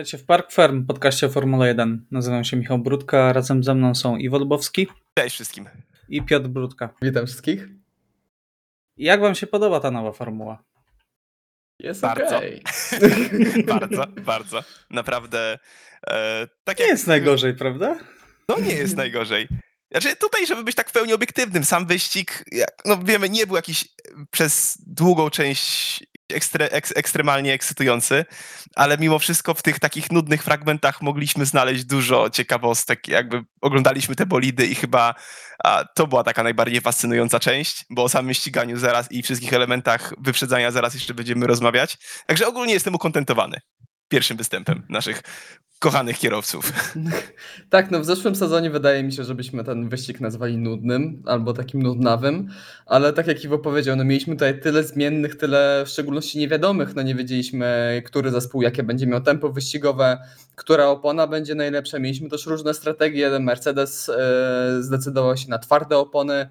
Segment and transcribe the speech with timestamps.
[0.00, 2.06] Witajcie w Park Firm, podcaście o Formule 1.
[2.10, 5.68] Nazywam się Michał Brudka, razem ze mną są Iwo Lubowski Cześć wszystkim.
[6.08, 6.94] i Piotr Brudka.
[7.02, 7.68] Witam wszystkich.
[8.96, 10.64] Jak wam się podoba ta nowa formuła?
[11.78, 12.36] Jest Bardzo.
[12.36, 12.62] okej.
[13.78, 14.64] bardzo, bardzo.
[14.90, 15.58] Naprawdę.
[16.06, 17.98] E, tak Nie jak, jest najgorzej, prawda?
[18.48, 19.48] No nie jest najgorzej.
[19.90, 22.44] Znaczy tutaj, żeby być tak w pełni obiektywnym, sam wyścig,
[22.84, 23.88] no wiemy, nie był jakiś
[24.30, 28.24] przez długą część ekstre, ek, ekstremalnie ekscytujący,
[28.76, 34.26] ale mimo wszystko w tych takich nudnych fragmentach mogliśmy znaleźć dużo ciekawostek, jakby oglądaliśmy te
[34.26, 35.14] bolidy i chyba
[35.64, 40.12] a, to była taka najbardziej fascynująca część, bo o samym ściganiu zaraz i wszystkich elementach
[40.18, 41.98] wyprzedzania zaraz jeszcze będziemy rozmawiać.
[42.26, 43.60] Także ogólnie jestem ukontentowany
[44.10, 45.22] pierwszym występem naszych
[45.80, 46.72] kochanych kierowców.
[47.70, 51.82] Tak, no w zeszłym sezonie wydaje mi się, żebyśmy ten wyścig nazwali nudnym albo takim
[51.82, 52.48] nudnawym,
[52.86, 57.02] ale tak jak Iwo powiedział, no mieliśmy tutaj tyle zmiennych, tyle w szczególności niewiadomych, no
[57.02, 60.18] nie wiedzieliśmy, który zespół jakie będzie miał tempo wyścigowe,
[60.56, 61.98] która opona będzie najlepsza.
[61.98, 63.38] Mieliśmy też różne strategie.
[63.40, 66.48] Mercedes e, zdecydował się na twarde opony.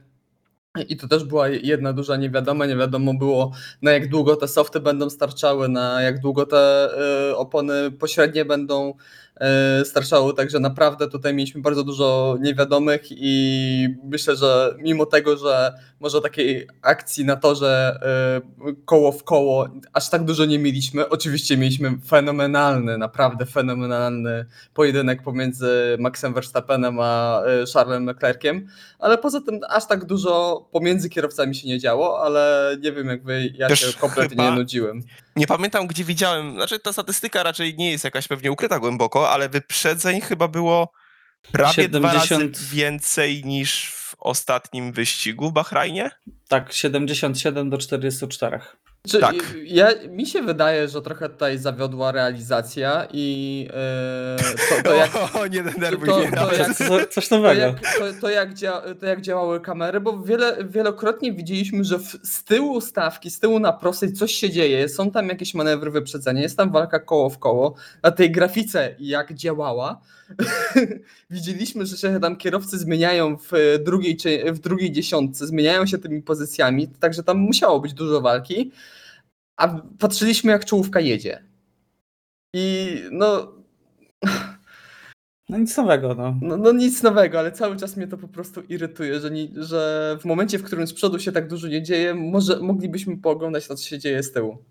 [0.90, 2.66] I to też była jedna duża niewiadoma.
[2.66, 6.90] Nie wiadomo było, na jak długo te softy będą starczały, na jak długo te
[7.30, 8.94] e, opony pośrednie będą
[9.40, 10.34] e, starczały.
[10.34, 16.68] Także naprawdę tutaj mieliśmy bardzo dużo niewiadomych i myślę, że mimo tego, że może takiej
[16.82, 21.10] akcji na torze e, koło w koło aż tak dużo nie mieliśmy.
[21.10, 28.68] Oczywiście mieliśmy fenomenalny, naprawdę fenomenalny pojedynek pomiędzy Maxem Verstappenem a e, Charlesem Leclerciem,
[29.00, 33.24] ale poza tym aż tak dużo pomiędzy kierowcami się nie działo, ale nie wiem jak
[33.24, 35.02] wy, ja Też się kompletnie chyba- nie nudziłem.
[35.40, 39.50] Nie pamiętam, gdzie widziałem, znaczy ta statystyka raczej nie jest jakaś pewnie ukryta głęboko, ale
[39.50, 40.92] wyprzedzeń chyba było
[41.52, 42.58] prawie dwa 70.
[42.58, 46.12] razy więcej niż w ostatnim wyścigu w Bahrajnie.
[46.48, 48.60] Tak, 77 do 44.
[49.08, 49.36] Czy, Tak.
[49.66, 54.38] ja, mi się wydaje, że trochę tutaj zawiodła realizacja i e,
[54.70, 56.30] to, to jak o, nie denerwuj to- mnie.
[56.30, 56.60] to nawet.
[56.60, 57.62] jak- Co, coś To nowego.
[57.62, 62.18] jak, to, to, jak dzia, to jak działały kamery, bo wiele, wielokrotnie widzieliśmy, że w,
[62.24, 66.42] z tyłu stawki, z tyłu na prostej coś się dzieje, są tam jakieś manewry wyprzedzenia,
[66.42, 67.76] jest tam walka koło w koło.
[68.04, 70.02] Na tej grafice jak działała,
[71.30, 76.22] widzieliśmy, że się tam kierowcy zmieniają w drugiej, cze- w drugiej dziesiątce, zmieniają się tymi
[76.22, 78.72] pozycjami, także tam musiało być dużo walki,
[79.60, 81.44] a patrzyliśmy jak czołówka jedzie.
[82.54, 83.54] I no,
[85.50, 86.36] No nic nowego, no.
[86.42, 90.18] no, no nic nowego, ale cały czas mnie to po prostu irytuje, że, nie, że
[90.22, 93.78] w momencie, w którym z przodu się tak dużo nie dzieje, może moglibyśmy pooglądać co
[93.78, 94.66] się dzieje z tyłu.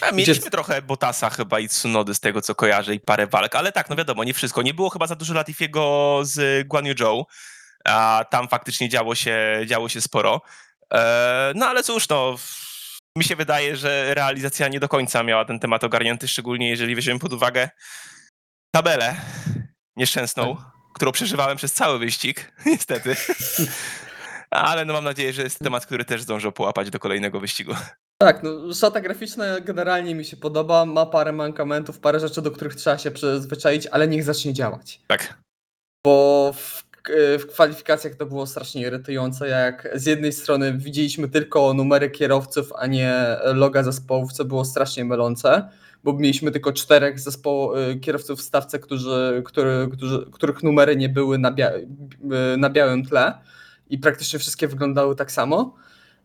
[0.00, 3.72] A mieliśmy trochę Botasa chyba i Tsunody z tego, co kojarzę i parę walk, ale
[3.72, 4.62] tak, no wiadomo, nie wszystko.
[4.62, 7.24] Nie było chyba za dużo Latifiego z Guan Yu Zhou,
[7.84, 10.40] a tam faktycznie działo się, działo się sporo.
[10.92, 12.36] E, no ale cóż, no,
[13.18, 17.20] mi się wydaje, że realizacja nie do końca miała ten temat ogarnięty, szczególnie jeżeli weźmiemy
[17.20, 17.70] pod uwagę
[18.74, 19.16] tabelę
[19.96, 20.56] nieszczęsną,
[20.94, 23.16] którą przeżywałem przez cały wyścig, niestety.
[24.50, 27.74] Ale no mam nadzieję, że jest temat, który też zdążą połapać do kolejnego wyścigu.
[28.18, 32.74] Tak, no szata graficzna generalnie mi się podoba, ma parę mankamentów, parę rzeczy, do których
[32.74, 35.00] trzeba się przyzwyczaić, ale niech zacznie działać.
[35.06, 35.38] Tak.
[36.04, 36.84] Bo w,
[37.38, 42.86] w kwalifikacjach to było strasznie irytujące, jak z jednej strony widzieliśmy tylko numery kierowców, a
[42.86, 45.68] nie loga zespołów, co było strasznie mylące,
[46.04, 51.08] bo mieliśmy tylko czterech zespołu, y, kierowców w stawce, którzy, który, którzy, których numery nie
[51.08, 53.38] były na, bia, y, na białym tle
[53.90, 55.74] i praktycznie wszystkie wyglądały tak samo.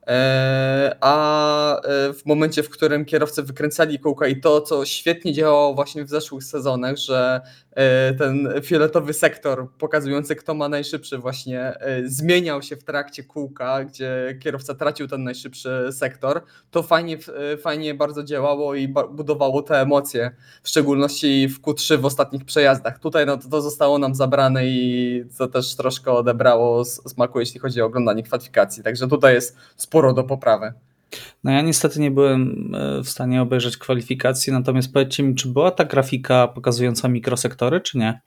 [0.07, 5.73] E, A e, w momencie, w którym kierowcy wykręcali kółka i to, co świetnie działało
[5.73, 7.68] właśnie w zeszłych sezonach, że e,
[8.17, 14.37] ten fioletowy sektor pokazujący, kto ma najszybszy, właśnie e, zmieniał się w trakcie kółka, gdzie
[14.39, 16.41] kierowca tracił ten najszybszy sektor,
[16.71, 17.17] to fajnie,
[17.53, 20.31] e, fajnie bardzo działało i budowało te emocje,
[20.63, 22.99] w szczególności w Q3 w ostatnich przejazdach.
[22.99, 27.81] Tutaj no, to, to zostało nam zabrane i to też troszkę odebrało smaku, jeśli chodzi
[27.81, 28.83] o oglądanie kwalifikacji.
[28.83, 30.73] Także tutaj jest sporo do poprawy.
[31.43, 35.71] No ja niestety nie byłem e, w stanie obejrzeć kwalifikacji, natomiast powiedzcie mi, czy była
[35.71, 38.21] ta grafika pokazująca mikrosektory, czy nie?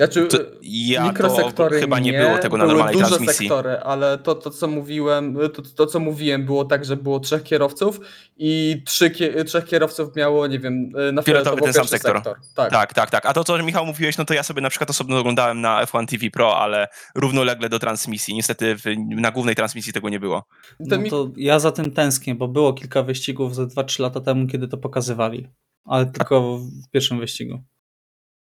[0.00, 3.48] Znaczy, To ja mikrosektory to chyba nie, było tego na normalnej duże transmisji.
[3.48, 7.42] sektory, ale to, to, co mówiłem, to, to, co mówiłem, było tak, że było trzech
[7.42, 8.00] kierowców
[8.36, 9.10] i trzy,
[9.46, 12.22] trzech kierowców miało, nie wiem, na Fioletowy ten sam pierwszy sektor.
[12.54, 12.70] Tak.
[12.70, 13.26] Tak, tak, tak.
[13.26, 16.06] A to, co Michał mówiłeś, no to ja sobie na przykład osobno oglądałem na F1
[16.06, 18.34] TV Pro, ale równolegle do transmisji.
[18.34, 20.44] Niestety w, na głównej transmisji tego nie było.
[20.80, 24.68] No to ja za tym tęsknię, bo było kilka wyścigów ze 2-3 lata temu, kiedy
[24.68, 25.48] to pokazywali.
[25.84, 27.62] Ale tylko w pierwszym wyścigu.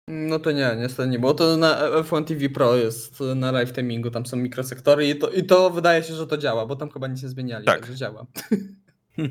[0.09, 1.35] No to nie, niestety nie było.
[1.35, 5.45] To na F1 TV Pro jest na live timingu, tam są mikrosektory i to, i
[5.45, 7.81] to wydaje się, że to działa, bo tam chyba nic nie zmieniali, Tak.
[7.81, 8.27] także działa.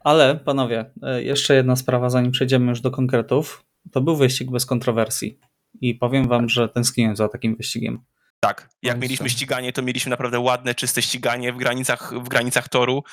[0.00, 3.64] Ale panowie, e, jeszcze jedna sprawa, zanim przejdziemy już do konkretów.
[3.92, 5.38] To był wyścig bez kontrowersji.
[5.80, 7.98] I powiem wam, że tęskniłem za takim wyścigiem.
[8.44, 13.04] Tak, jak mieliśmy ściganie, to mieliśmy naprawdę ładne, czyste ściganie w granicach, w granicach toru,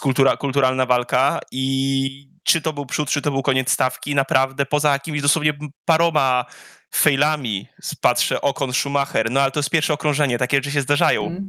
[0.00, 4.92] kultura, kulturalna walka i czy to był przód, czy to był koniec stawki, naprawdę poza
[4.92, 5.52] jakimiś dosłownie
[5.84, 6.44] paroma
[6.94, 7.68] failami,
[8.00, 11.26] patrzę Okon, Schumacher, no ale to jest pierwsze okrążenie, takie rzeczy się zdarzają.
[11.26, 11.48] Mm.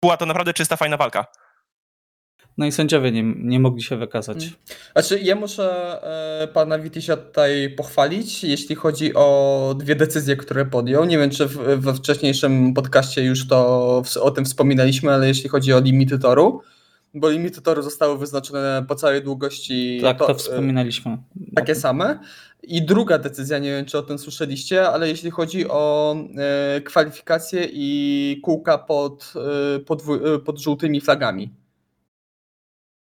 [0.00, 1.26] Była to naprawdę czysta, fajna walka.
[2.58, 4.36] No i sędziowie nie, nie mogli się wykazać.
[4.38, 4.56] Hmm.
[4.92, 5.98] Znaczy, ja muszę
[6.42, 11.04] e, pana Witisia tutaj pochwalić, jeśli chodzi o dwie decyzje, które podjął.
[11.04, 15.48] Nie wiem, czy w, we wcześniejszym podcaście już to w, o tym wspominaliśmy, ale jeśli
[15.48, 16.62] chodzi o limity toru,
[17.14, 19.98] bo limity toru zostały wyznaczone po całej długości.
[20.02, 21.18] Tak, to, to wspominaliśmy.
[21.54, 22.18] Takie same.
[22.62, 27.68] I druga decyzja, nie wiem, czy o tym słyszeliście, ale jeśli chodzi o e, kwalifikacje
[27.72, 29.32] i kółka pod,
[29.76, 31.63] e, pod, e, pod żółtymi flagami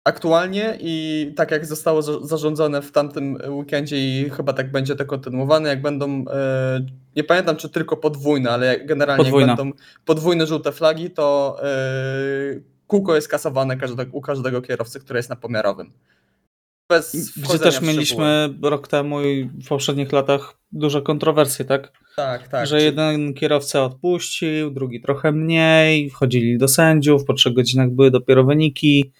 [0.07, 5.69] aktualnie i tak jak zostało zarządzone w tamtym weekendzie i chyba tak będzie to kontynuowane,
[5.69, 9.47] jak będą, e, nie pamiętam czy tylko podwójne, ale generalnie Podwójna.
[9.47, 11.67] jak będą podwójne żółte flagi, to e,
[12.87, 13.77] kółko jest kasowane
[14.11, 15.91] u każdego kierowcy, który jest na pomiarowym.
[16.89, 21.91] Bez Gdzie też mieliśmy rok temu i w poprzednich latach duże kontrowersje, tak?
[22.15, 22.67] Tak, tak.
[22.67, 28.43] Że jeden kierowca odpuścił, drugi trochę mniej, wchodzili do sędziów, po trzech godzinach były dopiero
[28.43, 29.11] wyniki.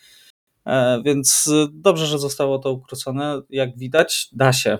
[0.67, 3.41] E, więc dobrze, że zostało to ukrócone.
[3.49, 4.79] Jak widać, da się.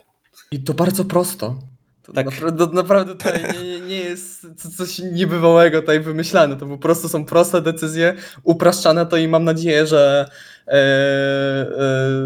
[0.52, 1.56] I to bardzo prosto.
[2.04, 2.26] To tak.
[2.26, 4.48] naprawdę, naprawdę tutaj nie, nie jest
[4.78, 6.56] coś niebywałego tutaj wymyślane.
[6.56, 10.30] To po prostu są proste decyzje, upraszczane to i mam nadzieję, że
[10.68, 10.74] e,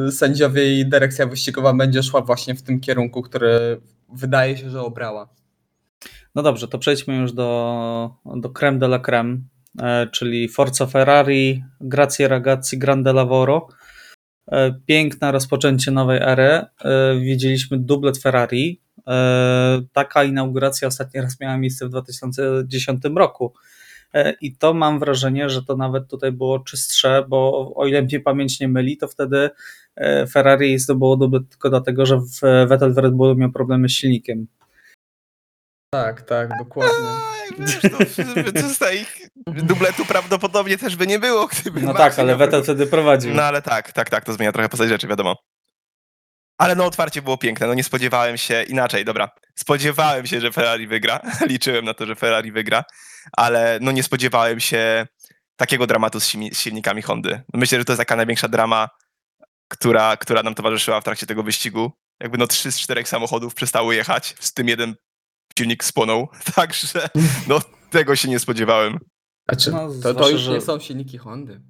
[0.08, 3.81] e, sędziowie i dyrekcja wyścigowa będzie szła właśnie w tym kierunku, który
[4.13, 5.30] wydaje się, że obrała.
[6.36, 9.38] No dobrze, to przejdźmy już do, do creme de la creme.
[9.80, 13.68] E, czyli Forza Ferrari, Grazie Ragazzi, Grande Lavoro.
[14.52, 16.44] E, piękne rozpoczęcie nowej ery.
[16.44, 16.66] E,
[17.20, 18.82] widzieliśmy dublet Ferrari.
[19.94, 23.54] Taka inauguracja ostatni raz miała miejsce w 2010 roku.
[24.42, 28.60] I to mam wrażenie, że to nawet tutaj było czystsze, bo o ile mnie pamięć
[28.60, 29.50] nie myli, to wtedy
[30.30, 32.22] Ferrari zdobyło dublet tylko dlatego, że
[32.68, 34.48] Vettel w Red Bullu miał problemy z silnikiem.
[35.94, 37.31] Tak, tak, dokładnie.
[37.59, 37.80] Wiesz,
[38.80, 43.33] to, ich dubletu prawdopodobnie też by nie było, gdyby No tak, ale Vettel wtedy prowadził.
[43.33, 45.36] No ale tak, tak, tak, to zmienia trochę postać rzeczy, wiadomo.
[46.57, 50.88] Ale no otwarcie było piękne, no nie spodziewałem się, inaczej, dobra, spodziewałem się, że Ferrari
[50.88, 51.19] wygra,
[51.50, 52.83] liczyłem na to, że Ferrari wygra,
[53.38, 55.07] ale no nie spodziewałem się
[55.56, 57.42] takiego dramatu z, silnikami Hondy.
[57.53, 58.89] Myślę, że to jest taka największa drama,
[59.68, 61.92] która, która nam towarzyszyła w trakcie tego wyścigu.
[62.19, 64.95] Jakby no trzy z czterech samochodów przestały jechać, z tym jeden
[65.59, 67.09] silnik spłonął, także
[67.48, 67.59] no
[67.89, 69.00] tego się nie spodziewałem.
[69.48, 70.51] A czy no, to, to już że...
[70.51, 71.62] nie są silniki Hondy?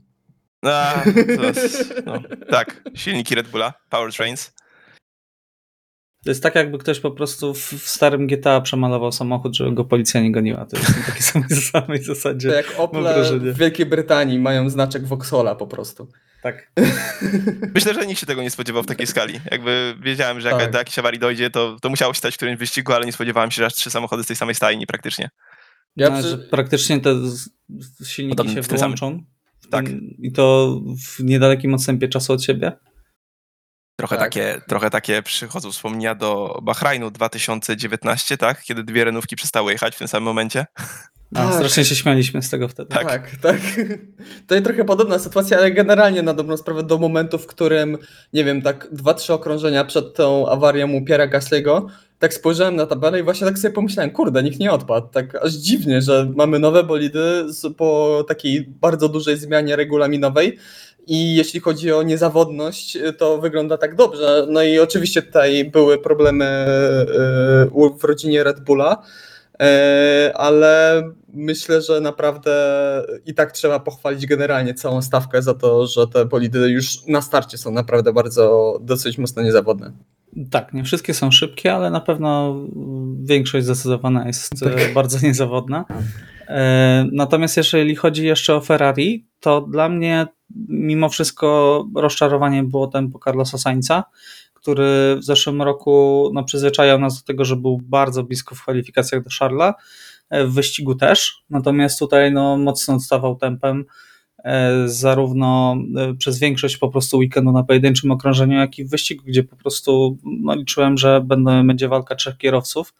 [0.65, 1.03] A,
[1.43, 2.19] jest, no,
[2.49, 4.53] tak, silniki Red Bulla, Powertrains.
[6.23, 9.85] To jest tak, jakby ktoś po prostu w, w, starym GTA przemalował samochód, żeby go
[9.85, 10.65] policja nie goniła.
[10.65, 12.49] To jest na takiej samej, samej zasadzie.
[12.49, 13.03] To jak Opel
[13.39, 16.07] w Wielkiej Brytanii mają znaczek Vauxhalla po prostu.
[16.41, 16.71] Tak.
[17.75, 19.39] Myślę, że nikt się tego nie spodziewał w takiej skali.
[19.51, 20.71] Jakby wiedziałem, że jak tak.
[20.71, 23.51] do jakiejś awarii dojdzie, to, to musiało się stać w którymś wyścigu, ale nie spodziewałem
[23.51, 25.29] się, że aż trzy samochody z tej samej stajni praktycznie.
[25.95, 26.37] Ja no, przy...
[26.37, 27.15] Praktycznie te
[28.05, 29.23] silniki Potem się wyłączą.
[29.69, 29.85] Tak.
[30.19, 30.75] I to
[31.07, 32.71] w niedalekim odstępie czasu od siebie.
[33.95, 34.25] Trochę, tak.
[34.25, 38.63] takie, trochę takie przychodzą wspomnienia do Bahrajnu 2019, tak?
[38.63, 40.65] Kiedy dwie renówki przestały jechać w tym samym momencie.
[41.31, 41.53] No, tak.
[41.53, 42.89] Strasznie się śmialiśmy z tego wtedy.
[42.89, 43.31] Tak, tak.
[43.41, 43.59] tak.
[44.47, 47.97] To jest trochę podobna sytuacja, ale generalnie na dobrą sprawę do momentu, w którym,
[48.33, 51.85] nie wiem, tak dwa, trzy okrążenia przed tą awarią u Piera Gasly'ego,
[52.19, 55.07] tak spojrzałem na tabelę i właśnie tak sobie pomyślałem, kurde, nikt nie odpadł.
[55.07, 57.45] Tak aż dziwnie, że mamy nowe bolidy
[57.77, 60.57] po takiej bardzo dużej zmianie regulaminowej
[61.07, 64.47] i jeśli chodzi o niezawodność, to wygląda tak dobrze.
[64.49, 66.65] No i oczywiście tutaj były problemy
[67.75, 69.03] y, w rodzinie Red Bulla,
[69.53, 72.53] y, ale myślę, że naprawdę
[73.25, 77.57] i tak trzeba pochwalić generalnie całą stawkę za to, że te bolidy już na starcie
[77.57, 79.91] są naprawdę bardzo dosyć mocno niezawodne.
[80.51, 82.55] Tak, nie wszystkie są szybkie, ale na pewno
[83.23, 84.93] większość zdecydowana jest tak.
[84.93, 85.85] bardzo niezawodna.
[86.47, 90.27] E, natomiast jeżeli chodzi jeszcze o Ferrari, to dla mnie
[90.69, 94.03] mimo wszystko rozczarowaniem było tempo Carlosa Sainza,
[94.53, 99.23] który w zeszłym roku no, przyzwyczajał nas do tego, że był bardzo blisko w kwalifikacjach
[99.23, 99.73] do Charlesa,
[100.31, 103.85] w wyścigu też, natomiast tutaj no, mocno odstawał tempem
[104.43, 105.77] e, zarówno
[106.17, 110.17] przez większość po prostu weekendu na pojedynczym okrążeniu, jak i w wyścigu, gdzie po prostu
[110.23, 111.21] no, liczyłem, że
[111.63, 112.93] będzie walka trzech kierowców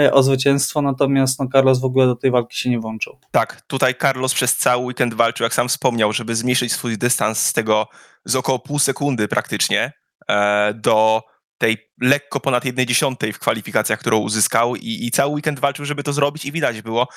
[0.00, 3.18] E, o zwycięstwo, natomiast no, Carlos w ogóle do tej walki się nie włączył.
[3.30, 7.52] Tak, tutaj Carlos przez cały weekend walczył, jak sam wspomniał, żeby zmniejszyć swój dystans z
[7.52, 7.88] tego
[8.24, 9.92] z około pół sekundy praktycznie
[10.28, 11.22] e, do
[11.58, 16.02] tej lekko ponad jednej dziesiątej w kwalifikacjach, którą uzyskał i, i cały weekend walczył, żeby
[16.02, 17.08] to zrobić i widać było.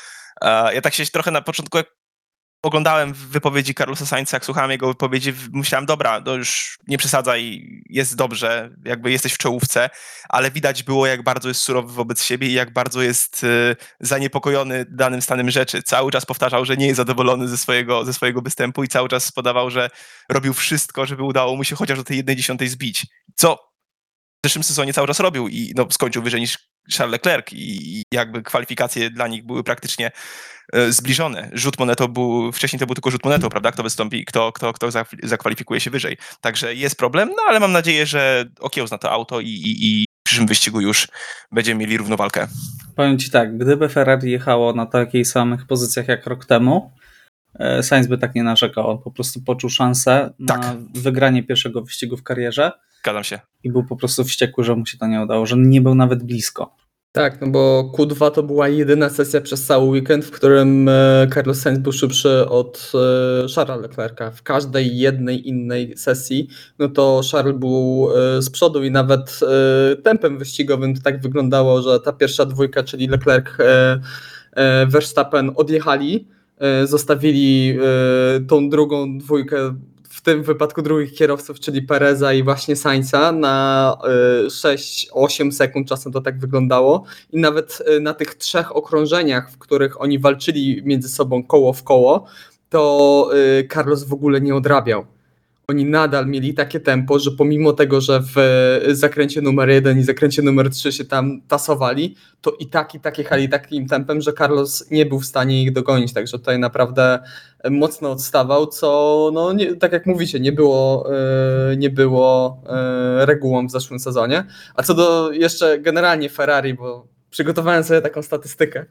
[0.42, 1.78] E, ja tak się trochę na początku,
[2.64, 8.16] oglądałem wypowiedzi Carlosa Sainza, jak słuchałem jego wypowiedzi, myślałem, dobra, to już nie przesadzaj, jest
[8.16, 9.90] dobrze, jakby jesteś w czołówce,
[10.30, 14.86] ale widać było, jak bardzo jest surowy wobec siebie i jak bardzo jest y, zaniepokojony
[14.90, 15.84] danym stanem rzeczy.
[15.84, 19.32] Cały czas powtarzał, że nie jest zadowolony ze swojego, ze swojego występu i cały czas
[19.32, 19.90] podawał, że
[20.30, 23.06] robił wszystko, żeby udało mu się chociaż do tej jednej dziesiątej zbić.
[23.36, 23.69] Co
[24.46, 26.58] w zeszłym sezonie cały czas robił i no, skończył wyżej niż
[26.98, 30.12] Charles Leclerc i jakby kwalifikacje dla nich były praktycznie
[30.74, 31.50] e, zbliżone.
[31.54, 33.72] Rzut monetą był, wcześniej to był tylko rzut monetą, prawda?
[33.72, 34.88] Kto wystąpi, kto, kto, kto
[35.24, 36.18] zakwalifikuje się wyżej.
[36.42, 40.24] Także jest problem, no ale mam nadzieję, że okiełzna to auto i, i, i w
[40.26, 41.08] przyszłym wyścigu już
[41.52, 42.48] będziemy mieli równowalkę.
[42.96, 46.92] Powiem Ci tak, gdyby Ferrari jechało na takich samych pozycjach jak rok temu,
[47.60, 48.90] e, Sainz by tak nie narzekał.
[48.90, 50.62] On po prostu poczuł szansę tak.
[50.62, 53.40] na wygranie pierwszego wyścigu w karierze Zgadzam się.
[53.64, 56.24] I był po prostu wściekły, że mu się to nie udało, że nie był nawet
[56.24, 56.76] blisko.
[57.12, 61.62] Tak, no bo Q2 to była jedyna sesja przez cały weekend, w którym e, Carlos
[61.62, 64.32] Sainz był szybszy od e, Charlesa Leclerca.
[64.32, 66.48] W każdej jednej innej sesji,
[66.80, 69.40] no to Charles był e, z przodu i nawet
[70.04, 73.46] tempem wyścigowym to tak wyglądało, że ta pierwsza dwójka, czyli Leclerc,
[74.88, 76.28] Verstappen odjechali,
[76.84, 77.78] zostawili
[78.48, 79.76] tą drugą dwójkę
[80.20, 83.98] w tym wypadku drugich kierowców, czyli Pereza i właśnie Sainza na
[84.48, 87.04] 6-8 y, sekund czasem to tak wyglądało.
[87.32, 91.84] I nawet y, na tych trzech okrążeniach, w których oni walczyli między sobą koło w
[91.84, 92.26] koło,
[92.70, 95.06] to y, Carlos w ogóle nie odrabiał
[95.70, 98.36] oni nadal mieli takie tempo, że pomimo tego, że w
[98.92, 103.18] zakręcie numer jeden i zakręcie numer trzy się tam tasowali, to i tak i tak
[103.18, 107.20] jechali takim tempem, że Carlos nie był w stanie ich dogonić, także tutaj naprawdę
[107.70, 111.10] mocno odstawał, co no nie, tak jak mówicie, nie było,
[111.72, 112.62] e, nie było
[113.18, 114.46] regułą w zeszłym sezonie.
[114.76, 118.86] A co do jeszcze generalnie Ferrari, bo przygotowałem sobie taką statystykę.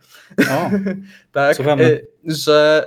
[0.51, 0.71] O,
[1.33, 1.57] tak,
[2.25, 2.87] że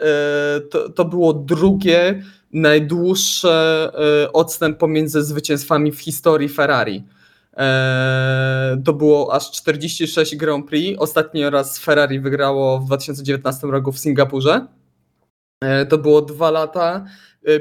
[0.70, 7.04] to, to było drugie najdłuższy e, odstęp pomiędzy zwycięstwami w historii Ferrari.
[7.58, 11.00] E, to było aż 46 Grand Prix.
[11.00, 14.68] Ostatni raz Ferrari wygrało w 2019 roku w Singapurze.
[15.62, 17.06] E, to było dwa lata,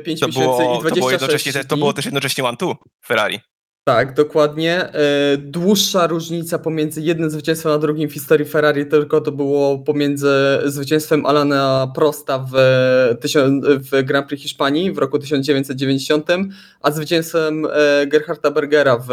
[0.04, 3.40] 5 miesięcy było, i 26 to było, to było też jednocześnie one-two Ferrari.
[3.84, 4.92] Tak, dokładnie.
[4.92, 10.28] E, dłuższa różnica pomiędzy jednym zwycięstwem a drugim w historii Ferrari tylko to było pomiędzy
[10.64, 12.54] zwycięstwem Alana Prosta w,
[13.60, 16.28] w Grand Prix Hiszpanii w roku 1990,
[16.80, 19.06] a zwycięstwem e, Gerharda Bergera w,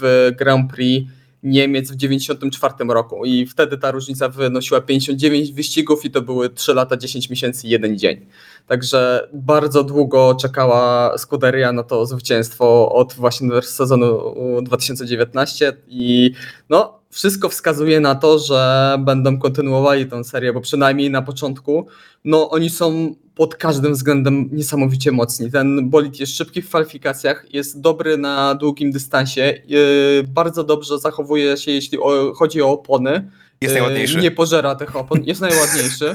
[0.00, 1.10] w Grand Prix
[1.42, 6.74] Niemiec w 1994 roku i wtedy ta różnica wynosiła 59 wyścigów i to były 3
[6.74, 8.26] lata, 10 miesięcy, jeden dzień.
[8.66, 16.32] Także bardzo długo czekała Scuderia na to zwycięstwo od właśnie sezonu 2019 i
[16.68, 21.86] no wszystko wskazuje na to, że będą kontynuowali tę serię, bo przynajmniej na początku
[22.24, 25.50] no oni są pod każdym względem niesamowicie mocni.
[25.50, 31.56] Ten bolid jest szybki w kwalifikacjach, jest dobry na długim dystansie, yy, bardzo dobrze zachowuje
[31.56, 31.98] się, jeśli
[32.34, 33.30] chodzi o opony.
[33.60, 34.18] Jest najładniejszy.
[34.18, 36.14] Nie pożera tych opon, jest najładniejszy.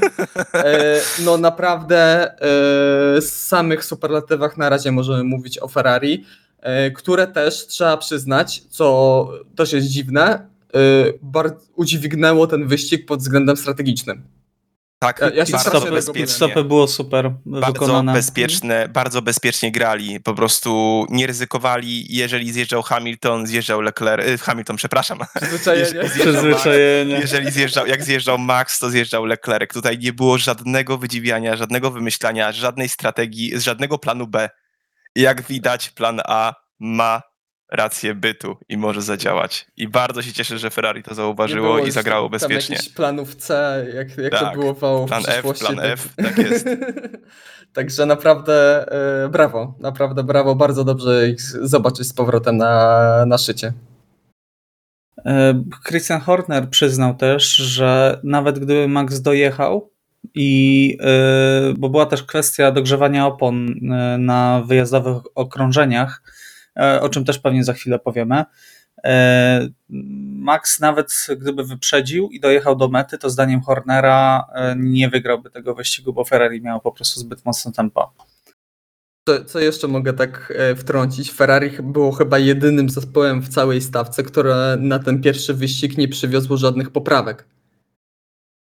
[0.54, 2.32] Yy, no naprawdę
[3.14, 6.24] yy, z samych superlatywach na razie możemy mówić o Ferrari,
[6.94, 10.48] które też trzeba przyznać, co też jest dziwne,
[11.74, 14.38] udźwignęło ten wyścig pod względem strategicznym.
[14.98, 16.26] Tak, ja, ja się bardzo bezpiecznie.
[16.26, 18.12] Stopy było super bardzo wykonane.
[18.12, 24.76] bezpieczne, bardzo bezpiecznie grali, po prostu nie ryzykowali, jeżeli zjeżdżał Hamilton, zjeżdżał Leclerc, y, Hamilton,
[24.76, 25.18] przepraszam.
[25.36, 26.04] Przyzwyczajenie.
[26.08, 27.14] Przyzwyczajenie.
[27.14, 29.72] Max, jeżeli zjeżdżał, jak zjeżdżał Max, to zjeżdżał Leclerc.
[29.72, 34.50] Tutaj nie było żadnego wydziwiania, żadnego wymyślania, żadnej strategii, żadnego planu B.
[35.14, 37.22] Jak widać, plan A ma
[37.72, 39.66] rację bytu i może zadziałać.
[39.76, 42.76] I bardzo się cieszę, że Ferrari to zauważyło i zagrało bezpiecznie.
[42.76, 46.66] Tam planów C, jak, jak tak, to było w plan F, plan F, tak jest.
[47.72, 48.86] Także naprawdę
[49.24, 53.72] e, brawo, naprawdę brawo, bardzo dobrze ich zobaczyć z powrotem na, na szycie.
[55.26, 59.90] E, Christian Horner przyznał też, że nawet gdyby Max dojechał,
[60.34, 63.74] i e, bo była też kwestia dogrzewania opon
[64.18, 66.37] na wyjazdowych okrążeniach, E,
[67.00, 68.44] o czym też pewnie za chwilę powiemy.
[69.04, 69.68] E,
[70.38, 75.74] Max nawet gdyby wyprzedził i dojechał do mety, to zdaniem Hornera e, nie wygrałby tego
[75.74, 78.14] wyścigu, bo Ferrari miało po prostu zbyt mocne tempo.
[79.28, 81.32] Co, co jeszcze mogę tak wtrącić?
[81.32, 86.56] Ferrari było chyba jedynym zespołem w całej stawce, które na ten pierwszy wyścig nie przywiozło
[86.56, 87.44] żadnych poprawek.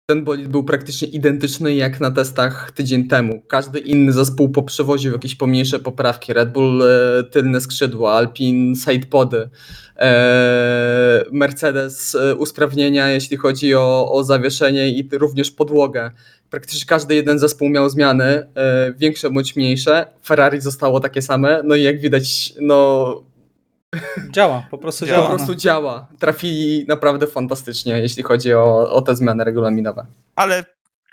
[0.07, 3.43] Ten bolid był praktycznie identyczny jak na testach tydzień temu.
[3.49, 6.33] Każdy inny zespół poprzewoził jakieś pomniejsze poprawki.
[6.33, 9.49] Red Bull e, tylne skrzydła, Alpine sidepody,
[9.97, 16.11] e, Mercedes e, usprawnienia jeśli chodzi o, o zawieszenie i również podłogę.
[16.51, 18.47] Praktycznie każdy jeden zespół miał zmiany,
[18.99, 20.07] większe bądź mniejsze.
[20.27, 23.23] Ferrari zostało takie same, no i jak widać, no
[24.31, 25.29] Działa, po prostu działa.
[25.29, 26.09] po prostu działa.
[26.19, 30.07] Trafili naprawdę fantastycznie, jeśli chodzi o, o te zmiany regulaminowe.
[30.37, 30.65] Ale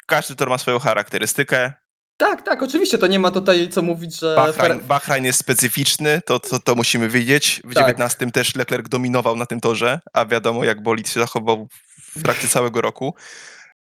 [0.05, 1.73] każdy tor ma swoją charakterystykę.
[2.17, 4.35] Tak, tak, oczywiście, to nie ma tutaj co mówić, że...
[4.35, 7.61] Bahrain, Bahrain jest specyficzny, to, to, to musimy wiedzieć.
[7.63, 7.83] W Tak.
[7.83, 11.67] 19 też Leclerc dominował na tym torze, a wiadomo jak bolid się zachował
[12.15, 13.15] w trakcie całego roku.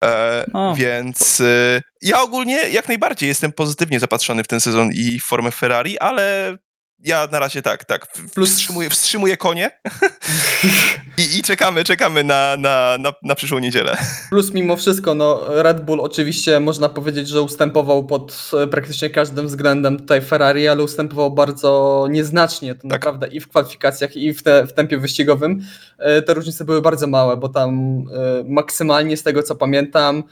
[0.03, 0.45] E.
[0.77, 5.51] Więc e, ja ogólnie jak najbardziej jestem pozytywnie zapatrzony w ten sezon i w formę
[5.51, 6.55] Ferrari, ale
[7.03, 8.07] ja na razie tak, tak.
[8.33, 9.71] Plus- Wstrzymuję, wstrzymuję konie
[11.17, 13.97] I, i czekamy, czekamy na, na, na, na przyszłą niedzielę.
[14.29, 19.47] Plus mimo wszystko, no Red Bull oczywiście można powiedzieć, że ustępował pod e, praktycznie każdym
[19.47, 22.75] względem tutaj Ferrari, ale ustępował bardzo nieznacznie.
[22.75, 22.91] To Tak.
[22.91, 25.61] naprawdę i w kwalifikacjach, i w, te, w tempie wyścigowym
[25.97, 30.23] e, te różnice były bardzo małe, bo tam e, maksymalnie z tego co pamiętam,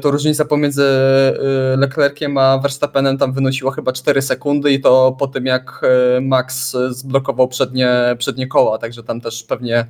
[0.00, 5.26] to różnica pomiędzy e, Leclerciem a Verstappenem tam wynosiła chyba 4 sekundy i to po
[5.26, 5.80] tym jak
[6.16, 9.86] e, Max e, zblokował przednie, przednie koła, także tam też pewnie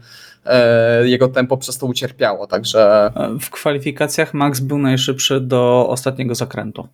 [0.47, 6.89] e, jego tempo przez to ucierpiało, także W kwalifikacjach Max był najszybszy do ostatniego zakrętu.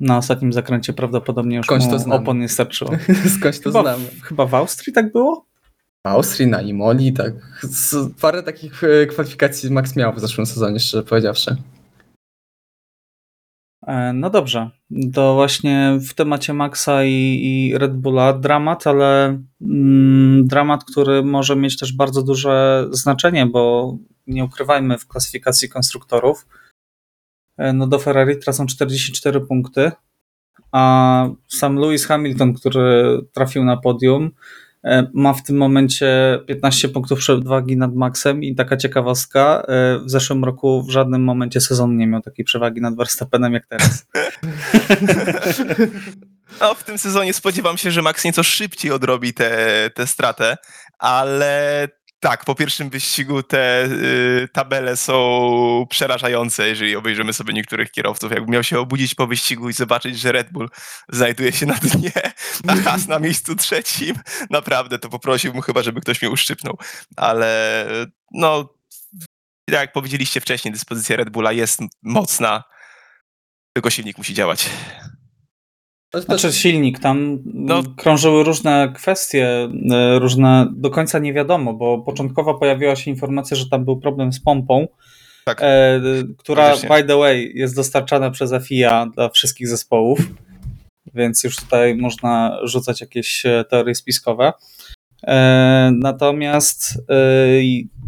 [0.00, 2.90] Na ostatnim zakręcie prawdopodobnie już Skądś to mu opon nie starczyło.
[3.38, 4.04] Skądś to Chyba, znamy.
[4.22, 5.49] chyba w Austrii tak było?
[6.04, 7.32] Austrii, na Imoli, tak.
[8.20, 11.56] Parę takich e, kwalifikacji Max miał w zeszłym sezonie, szczerze powiedziawszy.
[13.86, 14.70] E, No dobrze,
[15.14, 21.56] to właśnie w temacie Maxa i, i Red Bulla dramat, ale mm, dramat, który może
[21.56, 26.46] mieć też bardzo duże znaczenie, bo nie ukrywajmy w klasyfikacji konstruktorów,
[27.58, 29.92] e, no do Ferrari tracą 44 punkty,
[30.72, 34.30] a sam Lewis Hamilton, który trafił na podium,
[35.14, 40.44] ma w tym momencie 15 punktów przewagi nad Maxem i taka ciekawostka, e, w zeszłym
[40.44, 44.06] roku w żadnym momencie sezonu nie miał takiej przewagi nad Verstappenem jak teraz.
[46.60, 49.34] No, w tym sezonie spodziewam się, że Max nieco szybciej odrobi
[49.94, 50.56] tę stratę,
[50.98, 51.88] ale
[52.20, 58.32] tak, po pierwszym wyścigu te y, tabele są przerażające, jeżeli obejrzymy sobie niektórych kierowców.
[58.32, 60.68] Jakbym miał się obudzić po wyścigu i zobaczyć, że Red Bull
[61.08, 62.12] znajduje się na dnie,
[62.68, 64.16] a Haas na miejscu trzecim,
[64.50, 66.78] naprawdę to poprosiłbym chyba, żeby ktoś mnie uszczypnął.
[67.16, 67.86] Ale
[68.32, 68.74] no,
[69.66, 72.64] tak jak powiedzieliście wcześniej, dyspozycja Red Bulla jest mocna,
[73.72, 74.70] tylko silnik musi działać.
[76.14, 77.82] Znaczy silnik, tam No.
[77.96, 83.68] krążyły różne kwestie, e, różne do końca nie wiadomo, bo początkowo pojawiła się informacja, że
[83.68, 84.88] tam był problem z pompą,
[85.44, 85.58] Tak.
[85.62, 86.00] e,
[86.38, 90.18] która by the way jest dostarczana przez FIA dla wszystkich zespołów,
[91.14, 94.52] więc już tutaj można rzucać jakieś e, teorie spiskowe.
[95.26, 97.14] E, Natomiast e,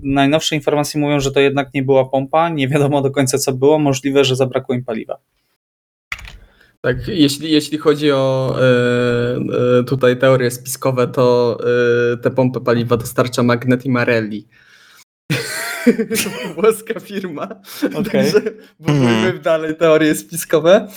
[0.02, 3.78] najnowsze informacje mówią, że to jednak nie była pompa, nie wiadomo do końca co było,
[3.78, 5.18] możliwe, że zabrakło im paliwa.
[6.84, 11.58] Tak, jeśli, jeśli chodzi o e, e, tutaj teorie spiskowe, to
[12.12, 14.48] e, te pompy paliwa dostarcza Magnet i Marelli.
[16.56, 17.48] Włoska firma.
[17.84, 18.04] Okej.
[18.04, 18.40] Także
[18.80, 20.88] budujmy dalej teorie spiskowe.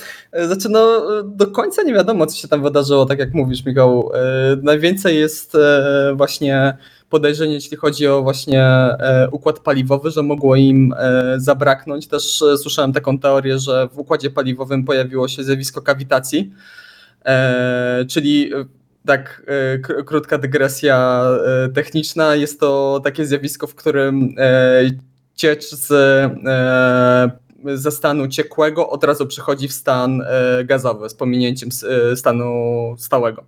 [0.47, 4.11] Znaczy, no, do końca nie wiadomo, co się tam wydarzyło, tak jak mówisz, Michał.
[4.13, 6.77] E, Najwięcej jest e, właśnie
[7.15, 12.07] podejrzeń, jeśli chodzi o właśnie e, układ paliwowy, że mogło im e, zabraknąć.
[12.07, 16.51] Też e, słyszałem taką teorię, że w układzie paliwowym pojawiło się zjawisko kawitacji,
[18.09, 18.51] czyli
[19.05, 19.51] tak,
[20.05, 21.25] krótka dygresja
[21.73, 22.35] techniczna.
[22.35, 24.35] Jest to takie zjawisko, w którym
[25.35, 25.87] ciecz z,
[27.65, 30.23] ze stanu ciekłego od razu przechodzi w stan
[30.65, 31.69] gazowy z pominięciem
[32.15, 32.55] stanu
[32.97, 33.43] stałego.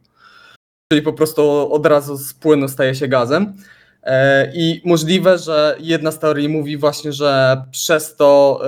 [0.92, 3.54] Czyli po prostu od razu z płynu staje się gazem.
[4.04, 8.62] E, I możliwe, że jedna z teorii mówi właśnie, że przez to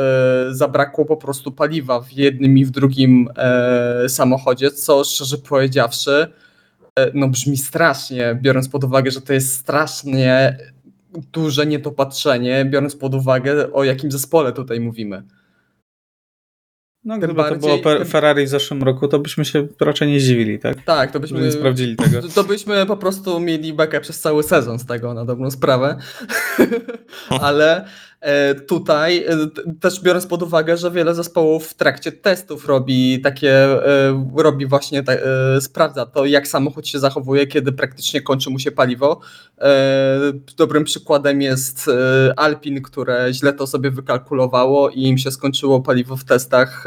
[0.50, 6.28] e, zabrakło po prostu paliwa w jednym i w drugim e, samochodzie, co szczerze powiedziawszy,
[7.14, 10.58] no brzmi strasznie, biorąc pod uwagę, że to jest strasznie
[11.34, 15.24] duże niedopatrzenie, biorąc pod uwagę o jakim zespole tutaj mówimy.
[17.10, 20.60] No, gdyby bardziej, to było Ferrari w zeszłym roku, to byśmy się raczej nie zdziwili,
[20.60, 20.84] tak?
[20.84, 22.22] Tak, to byśmy nie sprawdzili tego.
[22.36, 25.98] To byśmy po prostu mieli bekę przez cały sezon z tego, na dobrą sprawę.
[27.42, 27.86] Ale
[28.68, 29.38] tutaj e,
[29.80, 35.04] też biorąc pod uwagę, że wiele zespołów w trakcie testów robi takie, e, robi właśnie,
[35.60, 39.20] sprawdza to, jak samochód się zachowuje, kiedy praktycznie kończy mu się paliwo.
[40.58, 41.90] Dobrym przykładem jest
[42.36, 46.86] Alpin, które źle to sobie wykalkulowało i im się skończyło paliwo w testach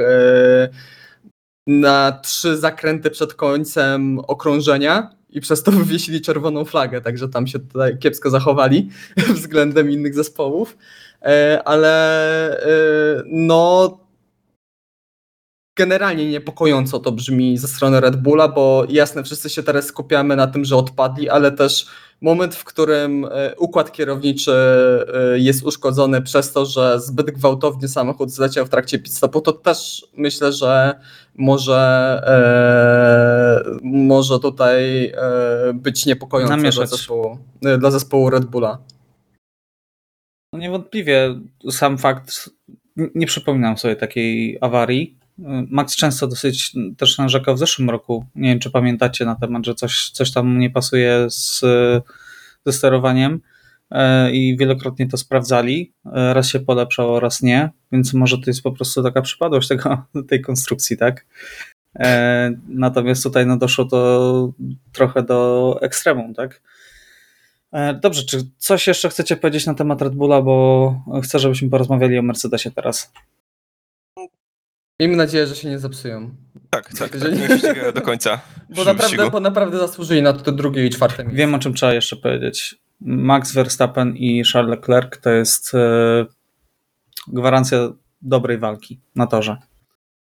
[1.66, 7.58] na trzy zakręty przed końcem okrążenia i przez to wywiesili czerwoną flagę, także tam się
[7.58, 8.90] tutaj kiepsko zachowali
[9.34, 10.76] względem innych zespołów.
[11.24, 13.98] E, ale e, no
[15.76, 20.46] generalnie niepokojąco to brzmi ze strony Red Bulla, bo jasne, wszyscy się teraz skupiamy na
[20.46, 21.86] tym, że odpadli, ale też
[22.20, 24.52] moment, w którym e, układ kierowniczy
[25.34, 30.06] jest uszkodzony przez to, że zbyt gwałtownie samochód zleciał w trakcie pit stopu, to też
[30.16, 31.00] myślę, że
[31.34, 35.12] może, e, może tutaj
[35.74, 37.38] być niepokojące dla zespołu,
[37.78, 38.78] dla zespołu Red Bulla.
[40.52, 42.50] Niewątpliwie sam fakt,
[42.96, 45.18] nie przypominam sobie takiej awarii.
[45.70, 48.26] Max często dosyć też narzekał w zeszłym roku.
[48.34, 51.60] Nie wiem, czy pamiętacie na temat, że coś, coś tam nie pasuje z,
[52.66, 53.40] ze sterowaniem
[53.90, 55.92] e, i wielokrotnie to sprawdzali.
[56.14, 60.02] E, raz się polepszało, raz nie, więc może to jest po prostu taka przypadłość tego,
[60.28, 61.26] tej konstrukcji, tak?
[61.98, 64.52] E, natomiast tutaj no, doszło to
[64.92, 66.62] trochę do ekstremum, tak?
[67.72, 72.18] E, dobrze, czy coś jeszcze chcecie powiedzieć na temat Red Bulla, bo chcę, żebyśmy porozmawiali
[72.18, 73.12] o Mercedesie teraz.
[75.00, 76.30] Miejmy nadzieję, że się nie zepsują.
[76.70, 78.40] Tak, tak, że tak, nie do końca.
[78.76, 81.36] Bo naprawdę, bo naprawdę zasłużyli na to drugie i czwarte miejsce.
[81.36, 82.74] Wiem, o czym trzeba jeszcze powiedzieć.
[83.00, 86.26] Max Verstappen i Charles Leclerc to jest e,
[87.28, 87.78] gwarancja
[88.22, 89.56] dobrej walki na torze.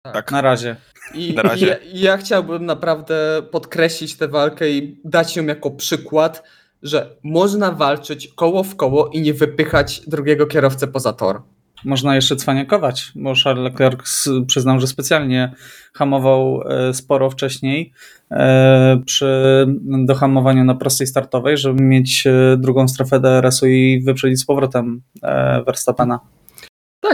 [0.01, 0.13] Tak.
[0.13, 0.31] tak.
[0.31, 0.75] Na razie.
[1.13, 1.65] I, na razie.
[1.65, 6.43] I ja, ja chciałbym naprawdę podkreślić tę walkę i dać ją jako przykład
[6.83, 11.41] że można walczyć koło w koło i nie wypychać drugiego kierowcę poza tor.
[11.85, 15.51] Można jeszcze cwaniakować, bo Charles Leclerc przyznał, że specjalnie
[15.93, 17.93] hamował e, sporo wcześniej
[18.31, 19.65] e, przy
[20.05, 25.01] dohamowaniu na prostej startowej, żeby mieć e, drugą strefę DRS-u i wyprzedzić z powrotem
[25.65, 26.19] Verstappena.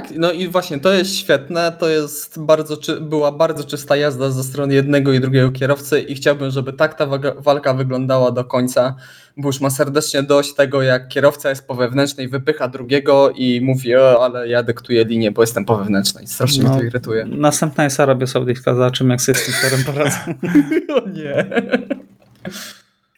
[0.02, 4.44] Tak, no i właśnie to jest świetne, to jest bardzo, była bardzo czysta jazda ze
[4.44, 7.08] strony jednego i drugiego kierowcy i chciałbym, żeby tak ta
[7.38, 8.96] walka wyglądała do końca,
[9.38, 13.96] bo już ma serdecznie dość tego, jak kierowca jest po wewnętrznej, wypycha drugiego i mówi,
[13.96, 16.28] o, ale ja dyktuję linię, bo jestem po wewnętrznej.
[16.28, 17.26] Strasznie no, mnie to irytuje.
[17.26, 20.18] Następna jest Arabia Saudyjska, zobaczymy jak sobie z tym torem poradzą.
[21.04, 21.46] o nie.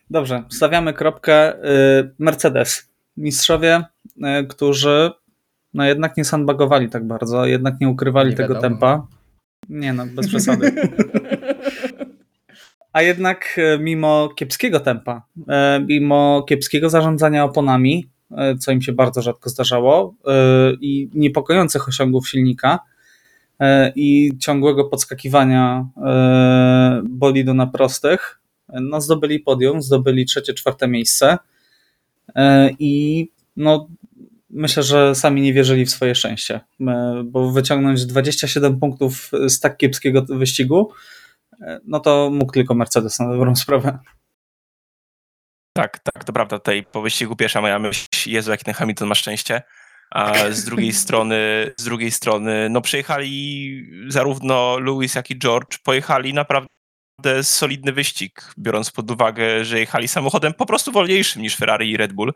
[0.10, 1.64] Dobrze, stawiamy kropkę.
[1.64, 2.90] Y, Mercedes.
[3.18, 3.84] Mistrzowie,
[4.42, 5.12] y, którzy
[5.74, 8.62] no jednak nie sandbagowali tak bardzo, jednak nie ukrywali nie tego wiadomo.
[8.62, 9.08] tempa.
[9.70, 10.72] Nie no, bez przesady.
[12.94, 18.92] A jednak e, mimo kiepskiego tempa, e, mimo kiepskiego zarządzania oponami, e, co im się
[18.92, 20.16] bardzo rzadko zdarzało,
[20.82, 22.80] i niepokojących osiągów silnika
[23.96, 25.88] i ciągłego podskakiwania
[27.04, 28.40] bolidu na prostych,
[28.82, 31.38] no zdobyli podium, zdobyli trzecie, czwarte miejsce
[32.80, 33.28] i
[33.58, 33.88] no
[34.50, 39.78] myślę, że sami nie wierzyli w swoje szczęście, e, bo wyciągnąć 27 punktów z tak
[39.78, 40.92] kiepskiego wyścigu,
[41.62, 44.00] e, no to mógł tylko Mercedes na dobrą sprawę.
[45.74, 46.60] Tak, tak, to prawda.
[46.60, 49.62] Tutaj po wyścigu pierwsza moja myśl, Jezu, jaki ten Hamilton ma szczęście.
[50.12, 56.34] A z drugiej strony, z drugiej strony, no przejechali zarówno Lewis, jak i George, pojechali
[56.34, 56.79] naprawdę
[57.44, 62.14] solidny wyścig, biorąc pod uwagę, że jechali samochodem po prostu wolniejszym niż Ferrari i Red
[62.14, 62.34] Bull.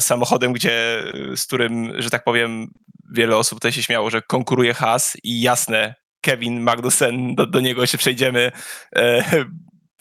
[0.00, 1.02] Samochodem, gdzie,
[1.36, 2.70] z którym, że tak powiem,
[3.12, 7.86] wiele osób tutaj się śmiało, że konkuruje Haas i jasne, Kevin Magnussen, do, do niego
[7.86, 8.52] się przejdziemy,
[8.96, 9.24] e,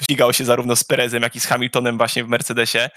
[0.02, 2.90] ścigał się zarówno z Perezem, jak i z Hamiltonem właśnie w Mercedesie.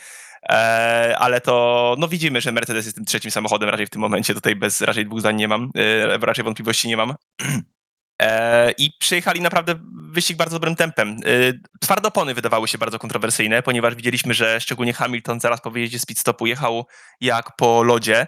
[0.49, 4.35] E, ale to no widzimy, że Mercedes jest tym trzecim samochodem raczej w tym momencie.
[4.35, 7.15] Tutaj bez raczej dwóch zdań nie mam, e, raczej wątpliwości nie mam.
[8.23, 9.75] E, I przyjechali naprawdę
[10.11, 11.09] wyścig bardzo dobrym tempem.
[11.09, 16.07] E, twardopony wydawały się bardzo kontrowersyjne, ponieważ widzieliśmy, że szczególnie Hamilton zaraz po wyjeździe z
[16.07, 16.87] pit stopu jechał
[17.21, 18.27] jak po lodzie.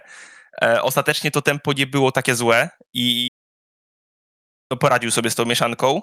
[0.61, 3.27] E, ostatecznie to tempo nie było takie złe i
[4.79, 6.01] poradził sobie z tą mieszanką,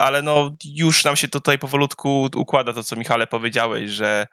[0.00, 4.26] ale no już nam się tutaj powolutku układa to, co Michale powiedziałeś, że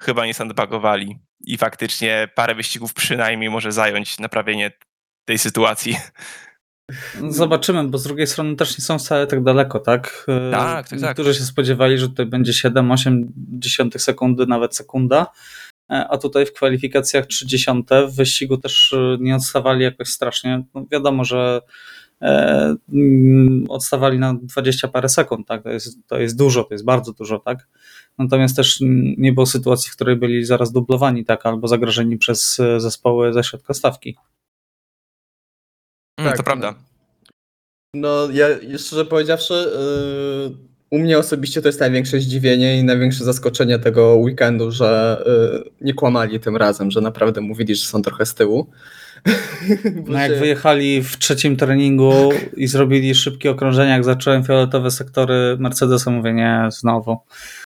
[0.00, 4.72] chyba nie sandbagowali i faktycznie parę wyścigów przynajmniej może zająć naprawienie
[5.24, 5.96] tej sytuacji.
[7.28, 10.26] Zobaczymy, bo z drugiej strony też nie są wcale tak daleko, tak?
[10.50, 11.00] Tak, tak, tak.
[11.00, 15.26] Niektórzy się spodziewali, że tutaj będzie 7-8 dziesiątych sekundy, nawet sekunda,
[15.90, 17.70] e, a tutaj w kwalifikacjach 30
[18.08, 20.64] w wyścigu też e, nie odstawali jakoś strasznie.
[20.74, 21.60] No wiadomo, że
[22.22, 25.62] e, mm, odstawali na 20 parę sekund, tak?
[25.62, 27.68] To jest, to jest dużo, to jest bardzo dużo, tak?
[28.18, 28.78] Natomiast też
[29.18, 31.46] nie było sytuacji, w której byli zaraz dublowani, tak?
[31.46, 34.16] Albo zagrożeni przez zespoły ze środka stawki.
[36.18, 36.74] Mm, tak, to prawda.
[37.94, 38.46] No, ja
[38.78, 40.56] szczerze powiedziawszy, yy,
[40.90, 45.94] u mnie osobiście to jest największe zdziwienie i największe zaskoczenie tego weekendu, że yy, nie
[45.94, 48.66] kłamali tym razem, że naprawdę mówili, że są trochę z tyłu.
[50.06, 56.10] No jak wyjechali w trzecim treningu i zrobili szybkie okrążenia, jak zacząłem fioletowe sektory Mercedesa,
[56.10, 57.18] mówię nie, znowu.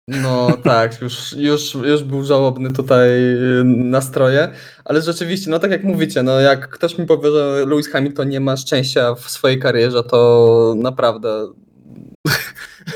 [0.08, 4.48] No tak, już, już, już był żałobny tutaj y, nastroje,
[4.84, 8.40] ale rzeczywiście, no tak jak mówicie, no jak ktoś mi powie, że Lewis Hamilton nie
[8.40, 11.48] ma szczęścia w swojej karierze, to naprawdę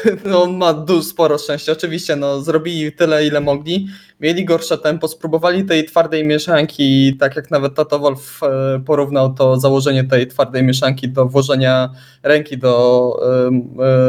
[0.24, 1.72] no, on ma dużo, sporo szczęścia.
[1.72, 3.88] Oczywiście no, zrobili tyle, ile mogli.
[4.20, 9.60] Mieli gorsze tempo, spróbowali tej twardej mieszanki, tak jak nawet Tato Wolf e, porównał to
[9.60, 11.90] założenie tej twardej mieszanki do włożenia
[12.22, 13.16] ręki do,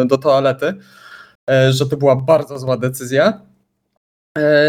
[0.02, 0.76] e, do toalety, e,
[1.70, 3.42] że to była bardzo zła decyzja.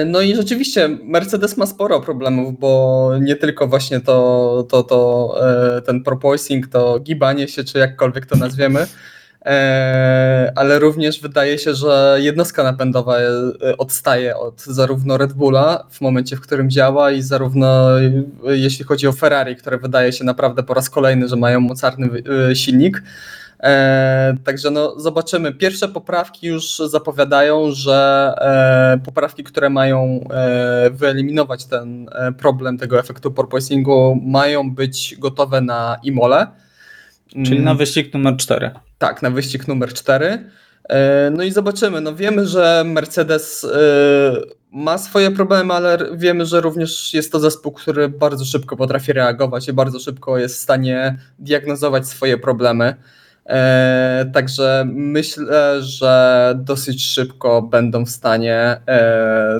[0.06, 5.34] No i rzeczywiście Mercedes ma sporo problemów, bo nie tylko właśnie to, to, to
[5.86, 8.86] ten proposing, to gibanie się, czy jakkolwiek to nazwiemy,
[9.44, 13.28] E, ale również wydaje się, że jednostka napędowa e,
[13.78, 18.10] odstaje od zarówno Red Bulla w momencie, w którym działa i zarówno e,
[18.44, 22.08] jeśli chodzi o Ferrari, które wydaje się naprawdę po raz kolejny, że mają mocarny
[22.54, 23.02] silnik.
[24.44, 25.52] Także no, zobaczymy.
[25.52, 28.32] Pierwsze poprawki już zapowiadają, że
[29.04, 30.28] poprawki, które mają
[30.90, 32.06] wyeliminować ten
[32.38, 36.46] problem tego efektu porpoisingu, mają być gotowe na Imole.
[37.30, 37.76] Czyli na mm.
[37.76, 38.70] wyścig numer 4.
[38.98, 40.50] Tak, na wyścig numer 4.
[40.88, 42.00] E, no i zobaczymy.
[42.00, 43.68] No wiemy, że Mercedes e,
[44.72, 49.68] ma swoje problemy, ale wiemy, że również jest to zespół, który bardzo szybko potrafi reagować
[49.68, 52.94] i bardzo szybko jest w stanie diagnozować swoje problemy.
[53.46, 58.80] E, także myślę, że dosyć szybko będą w stanie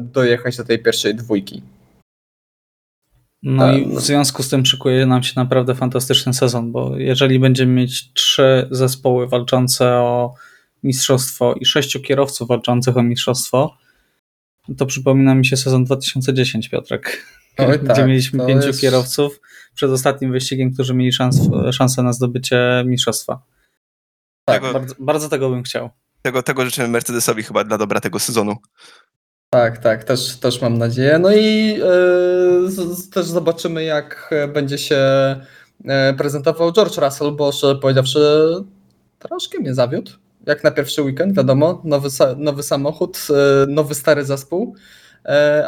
[0.00, 1.62] dojechać do tej pierwszej dwójki.
[3.44, 7.72] No i w związku z tym szykuje nam się naprawdę fantastyczny sezon, bo jeżeli będziemy
[7.72, 10.34] mieć trzy zespoły walczące o
[10.82, 13.76] mistrzostwo i sześciu kierowców walczących o mistrzostwo,
[14.76, 17.26] to przypomina mi się sezon 2010, Piotrek,
[17.58, 18.80] Oj, gdzie tak, mieliśmy pięciu jest...
[18.80, 19.40] kierowców
[19.74, 21.40] przed ostatnim wyścigiem, którzy mieli szans,
[21.72, 23.42] szansę na zdobycie mistrzostwa.
[24.44, 25.90] Tak, tego, bardzo, bardzo tego bym chciał.
[26.22, 28.56] Tego, tego życzymy Mercedesowi chyba dla dobra tego sezonu.
[29.50, 31.18] Tak, tak, też, też mam nadzieję.
[31.18, 34.96] No i yy, z, też zobaczymy, jak będzie się
[35.84, 38.46] e, prezentował George Russell, bo szczerze powiedziawszy,
[39.18, 40.10] troszkę mnie zawiódł.
[40.46, 44.76] Jak na pierwszy weekend, wiadomo, nowy, nowy samochód, e, nowy stary zespół,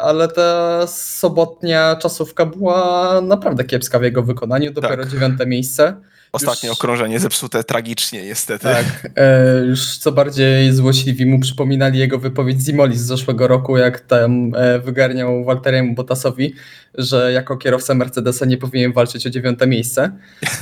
[0.01, 5.11] ale ta sobotnia czasówka była naprawdę kiepska w jego wykonaniu, dopiero tak.
[5.11, 6.01] dziewiąte miejsce.
[6.31, 6.77] Ostatnie już...
[6.77, 8.63] okrążenie zepsute tragicznie, niestety.
[8.63, 9.09] Tak.
[9.15, 14.51] E, już co bardziej złośliwi mu przypominali jego wypowiedź Zimoli z zeszłego roku, jak tam
[14.55, 16.53] e, wygarniał Walteriemu Bottasowi,
[16.93, 20.11] że jako kierowca Mercedesa nie powinien walczyć o dziewiąte miejsce.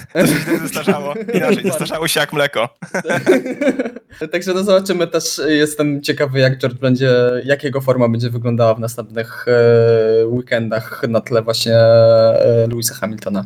[0.62, 1.14] zestarzało.
[1.34, 2.70] Inaczej, zestarzało się jak mleko.
[4.32, 7.12] Także no zobaczymy też, jestem ciekawy jak George będzie,
[7.46, 13.46] jak jego forma będzie wyglądała w następnych e, weekendach na tle właśnie e, Louisa Hamiltona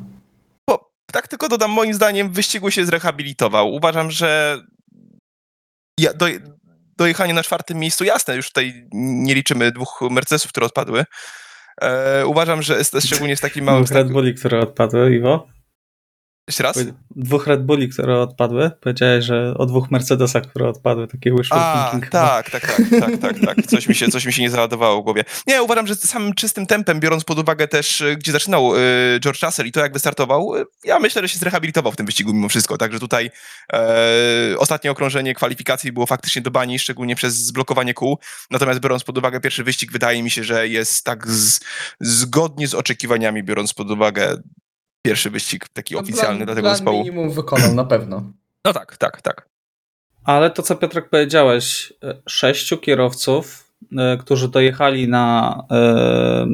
[1.11, 3.73] tak tylko dodam, moim zdaniem w wyścigu się zrehabilitował.
[3.73, 4.61] Uważam, że
[5.99, 6.25] ja, do,
[6.97, 11.05] dojechanie na czwartym miejscu, jasne, już tutaj nie liczymy dwóch Mercedesów, które odpadły.
[11.81, 13.85] E, uważam, że jest szczególnie z takim małym...
[13.91, 15.47] Red Bulli, które odpadły, Iwo?
[16.49, 16.79] Jeszcze raz?
[17.15, 18.71] Dwóch Red Bulli, które odpadły.
[18.81, 22.11] Powiedziałeś, że o dwóch Mercedesach, które odpadły, takie wishful thinking.
[22.11, 23.67] Tak, tak, tak, tak, tak, tak.
[23.67, 25.23] Coś mi, się, coś mi się nie załadowało w głowie.
[25.47, 28.79] Nie, uważam, że samym czystym tempem, biorąc pod uwagę też, y, gdzie zaczynał y,
[29.19, 32.33] George Russell i to, jak wystartował, y, ja myślę, że się zrehabilitował w tym wyścigu
[32.33, 32.77] mimo wszystko.
[32.77, 33.31] Także tutaj
[33.73, 38.19] e, ostatnie okrążenie kwalifikacji było faktycznie do bani, szczególnie przez zblokowanie kół.
[38.51, 41.59] Natomiast biorąc pod uwagę pierwszy wyścig, wydaje mi się, że jest tak z,
[41.99, 44.37] zgodnie z oczekiwaniami, biorąc pod uwagę
[45.01, 46.97] pierwszy wyścig taki no, oficjalny plan, dla tego plan zespołu.
[46.97, 48.23] minimum wykonał na pewno.
[48.65, 49.49] No tak, tak, tak.
[50.23, 56.47] Ale to, co Piotrek powiedziałeś, e, sześciu kierowców, e, którzy dojechali na, e,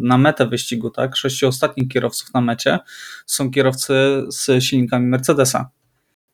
[0.00, 1.16] na metę wyścigu, tak?
[1.16, 2.78] Sześciu ostatnich kierowców na mecie
[3.26, 3.94] są kierowcy
[4.28, 5.70] z silnikami Mercedesa.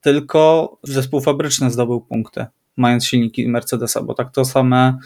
[0.00, 4.98] Tylko zespół fabryczny zdobył punkty, mając silniki Mercedesa, bo tak to same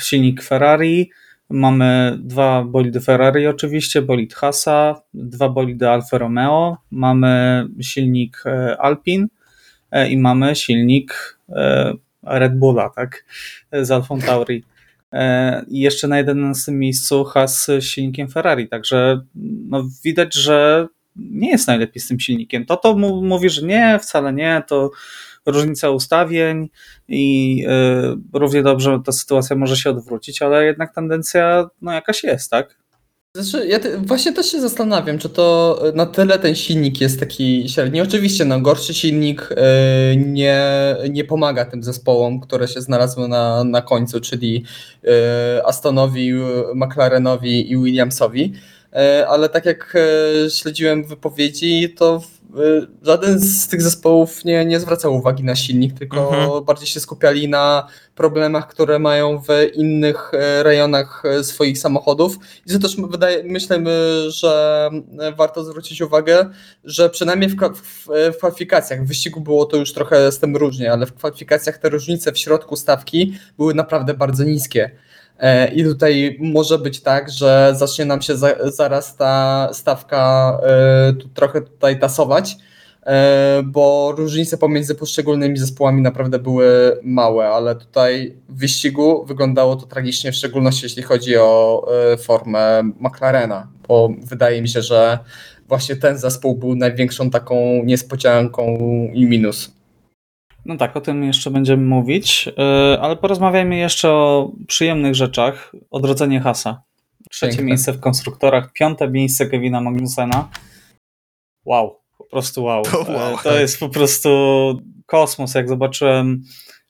[0.00, 1.10] silnik Ferrari,
[1.50, 9.28] Mamy dwa bolidy Ferrari oczywiście, bolid Hasa, dwa bolidy Alfa Romeo, mamy silnik e, Alpin
[9.90, 13.24] e, i mamy silnik e, Red Bulla, tak,
[13.72, 14.64] z Alfa Tauri.
[15.68, 19.20] I jeszcze na 11 miejscu Has z silnikiem Ferrari, także
[19.68, 20.86] no, widać, że
[21.16, 22.66] nie jest najlepiej z tym silnikiem.
[22.66, 24.90] To to mówi, że nie, wcale nie, to
[25.46, 26.68] różnica ustawień
[27.08, 27.64] i
[28.34, 32.80] y, równie dobrze ta sytuacja może się odwrócić, ale jednak tendencja no, jakaś jest, tak?
[33.36, 37.68] Znaczy, ja te, właśnie też się zastanawiam, czy to na tyle ten silnik jest taki
[37.68, 38.00] średni.
[38.00, 39.56] Oczywiście, no, gorszy silnik y,
[40.16, 40.62] nie,
[41.10, 44.64] nie pomaga tym zespołom, które się znalazły na, na końcu, czyli
[45.04, 46.32] y, Astonowi,
[46.74, 48.52] McLarenowi i Williamsowi.
[49.20, 49.96] Y, ale tak jak
[50.48, 52.39] śledziłem wypowiedzi, to Y,
[53.02, 56.64] żaden z tych zespołów nie, nie zwracał uwagi na silnik, tylko mhm.
[56.64, 62.38] bardziej się skupiali na problemach, które mają w innych e, rejonach e, swoich samochodów.
[62.66, 63.90] I to też wydaje, myślimy,
[64.30, 64.90] że
[65.36, 66.50] warto zwrócić uwagę,
[66.84, 70.92] że przynajmniej w, w, w kwalifikacjach, w wyścigu było to już trochę z tym różnie,
[70.92, 74.90] ale w kwalifikacjach te różnice w środku stawki były naprawdę bardzo niskie.
[75.40, 80.58] E, I tutaj może być tak, że zacznie nam się za, zaraz ta stawka
[81.10, 83.06] y, tu trochę tutaj tasować, y,
[83.62, 90.32] bo różnice pomiędzy poszczególnymi zespołami naprawdę były małe, ale tutaj w wyścigu wyglądało to tragicznie,
[90.32, 91.86] w szczególności jeśli chodzi o
[92.18, 95.18] formę McLarena, bo wydaje mi się, że
[95.68, 98.78] właśnie ten zespół był największą taką niespodzianką
[99.14, 99.79] i minus.
[100.66, 105.72] No tak, o tym jeszcze będziemy mówić, e, ale porozmawiajmy jeszcze o przyjemnych rzeczach.
[105.90, 106.82] Odrodzenie Hasa.
[107.30, 107.66] Trzecie Piękne.
[107.66, 110.48] miejsce w konstruktorach, piąte miejsce Kevina Magnusena.
[111.64, 112.82] Wow, po prostu wow.
[112.90, 113.38] To, wow.
[113.42, 114.30] to jest po prostu
[115.06, 115.54] kosmos.
[115.54, 116.42] Jak zobaczyłem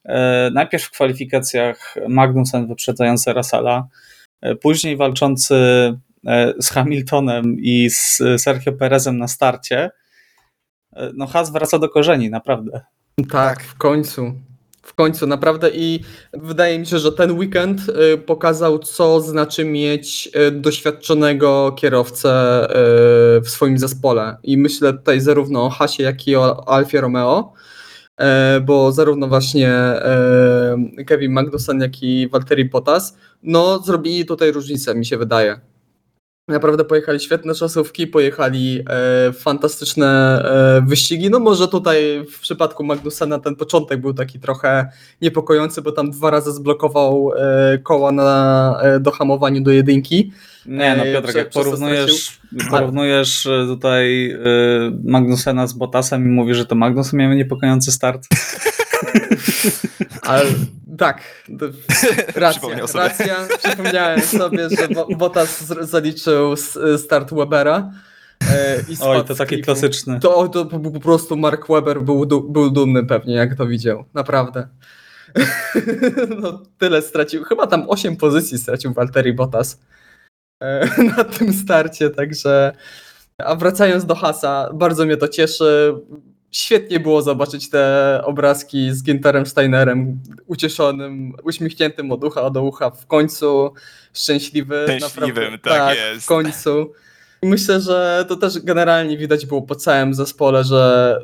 [0.05, 3.35] e, najpierw w kwalifikacjach Magnusen wyprzedzający
[4.43, 5.55] e, później walczący
[6.59, 9.91] z Hamiltonem i z Sergio Perezem na starcie.
[11.15, 12.81] No Has wraca do korzeni, naprawdę.
[13.31, 14.33] Tak, w końcu.
[14.83, 16.01] W końcu, naprawdę i
[16.33, 17.81] wydaje mi się, że ten weekend
[18.15, 24.37] y, pokazał, co znaczy mieć y, doświadczonego kierowcę y, w swoim zespole.
[24.43, 27.53] I myślę tutaj zarówno o Hasie, jak i o Alfie Romeo,
[28.63, 29.73] bo zarówno właśnie
[31.07, 35.61] Kevin Magnussen, jak i Valtteri Bottas, no zrobili tutaj różnicę, mi się wydaje.
[36.49, 41.31] Naprawdę pojechali świetne czasówki, pojechali e, fantastyczne e, wyścigi.
[41.31, 44.91] No może tutaj w przypadku Magnusena ten początek był taki trochę
[45.23, 50.33] niepokojący, bo tam dwa razy zblokował e, koła na e, dohamowaniu do jedynki.
[50.67, 54.37] Nie no e, Piotrek, jak porównujesz, porównujesz e, tutaj
[55.05, 58.27] Magnusena z Bottasem i mówisz, że to Magnusen miał niepokojący start.
[60.23, 60.45] Ale
[60.99, 61.23] tak,
[62.35, 63.37] racja, racja.
[63.65, 66.55] Przypomniałem sobie, że Bottas zaliczył
[66.97, 67.91] start Webera.
[68.51, 70.21] E, I Oj, to taki klasyczny.
[70.21, 74.05] To, to po prostu Mark Weber był, był dumny pewnie, jak to widział.
[74.15, 74.69] Naprawdę.
[76.41, 77.45] No, tyle stracił.
[77.45, 79.81] Chyba tam 8 pozycji stracił Walteri Bottas
[80.61, 82.73] e, na tym starcie, także.
[83.39, 85.95] A wracając do Hasa, bardzo mnie to cieszy
[86.51, 93.07] świetnie było zobaczyć te obrazki z Ginterem Steinerem, ucieszonym, uśmiechniętym od ucha do ucha, w
[93.07, 93.75] końcu
[94.15, 94.87] szczęśliwy.
[94.99, 96.25] Szczęśliwym, tak, tak jest.
[96.25, 96.93] w końcu.
[97.43, 101.17] Myślę, że to też generalnie widać było po całym zespole, że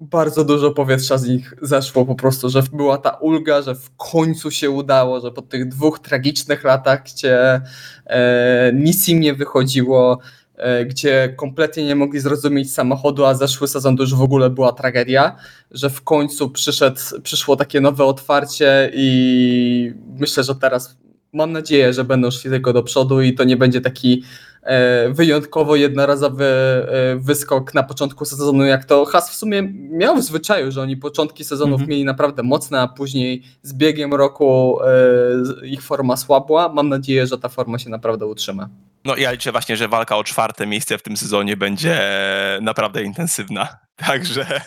[0.00, 4.50] bardzo dużo powietrza z nich zeszło po prostu, że była ta ulga, że w końcu
[4.50, 7.60] się udało, że po tych dwóch tragicznych latach, gdzie
[8.06, 10.18] e, nic im nie wychodziło,
[10.86, 15.36] gdzie kompletnie nie mogli zrozumieć samochodu, a zeszły sezon to już w ogóle była tragedia,
[15.70, 20.96] że w końcu przyszedł, przyszło takie nowe otwarcie i myślę, że teraz
[21.32, 24.22] mam nadzieję, że będą szli tylko do przodu i to nie będzie taki
[24.62, 30.22] e, wyjątkowo jednorazowy e, wyskok na początku sezonu, jak to Has w sumie miał w
[30.22, 31.90] zwyczaju, że oni początki sezonów mhm.
[31.90, 34.78] mieli naprawdę mocne, a później z biegiem roku
[35.64, 36.68] ich forma słabła.
[36.68, 38.68] Mam nadzieję, że ta forma się naprawdę utrzyma.
[39.04, 42.00] No ja liczę właśnie, że walka o czwarte miejsce w tym sezonie będzie
[42.62, 43.68] naprawdę intensywna.
[44.06, 44.60] Także.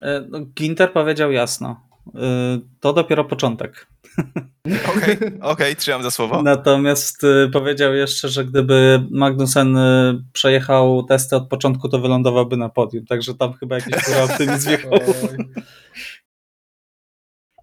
[0.00, 1.88] E, no, Ginter powiedział jasno.
[2.14, 2.20] E,
[2.80, 3.86] to dopiero początek.
[4.96, 6.42] Okej, okay, okay, trzymam za słowo.
[6.42, 9.78] Natomiast e, powiedział jeszcze, że gdyby Magnussen
[10.32, 13.06] przejechał testy od początku, to wylądowałby na podium.
[13.06, 14.90] Także tam chyba jakiś optymizm wjechał.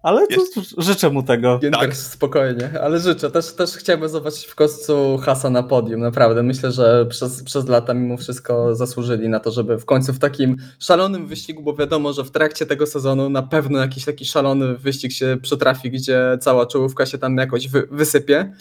[0.06, 1.58] Ale to życzę mu tego.
[1.80, 1.96] tak.
[1.96, 3.30] spokojnie, ale życzę.
[3.30, 6.42] Też, też chciałbym zobaczyć w końcu Hasa na podium, naprawdę.
[6.42, 10.56] Myślę, że przez, przez lata mimo wszystko zasłużyli na to, żeby w końcu w takim
[10.78, 15.12] szalonym wyścigu, bo wiadomo, że w trakcie tego sezonu na pewno jakiś taki szalony wyścig
[15.12, 18.52] się przytrafi, gdzie cała czołówka się tam jakoś wy, wysypie.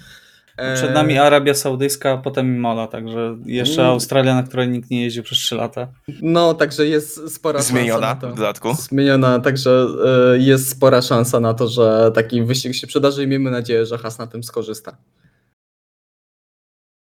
[0.76, 3.94] Przed nami Arabia Saudyjska, a potem Imola, także jeszcze mm.
[3.94, 5.88] Australia, na której nikt nie jeździł przez 3 lata.
[6.22, 8.36] No, także jest spora Zmieniona szansa na to.
[8.36, 8.74] w dodatku.
[8.74, 13.52] Zmieniona, także e, jest spora szansa na to, że taki wyścig się przydarzy i miejmy
[13.52, 14.98] nadzieję, że Has na tym skorzysta.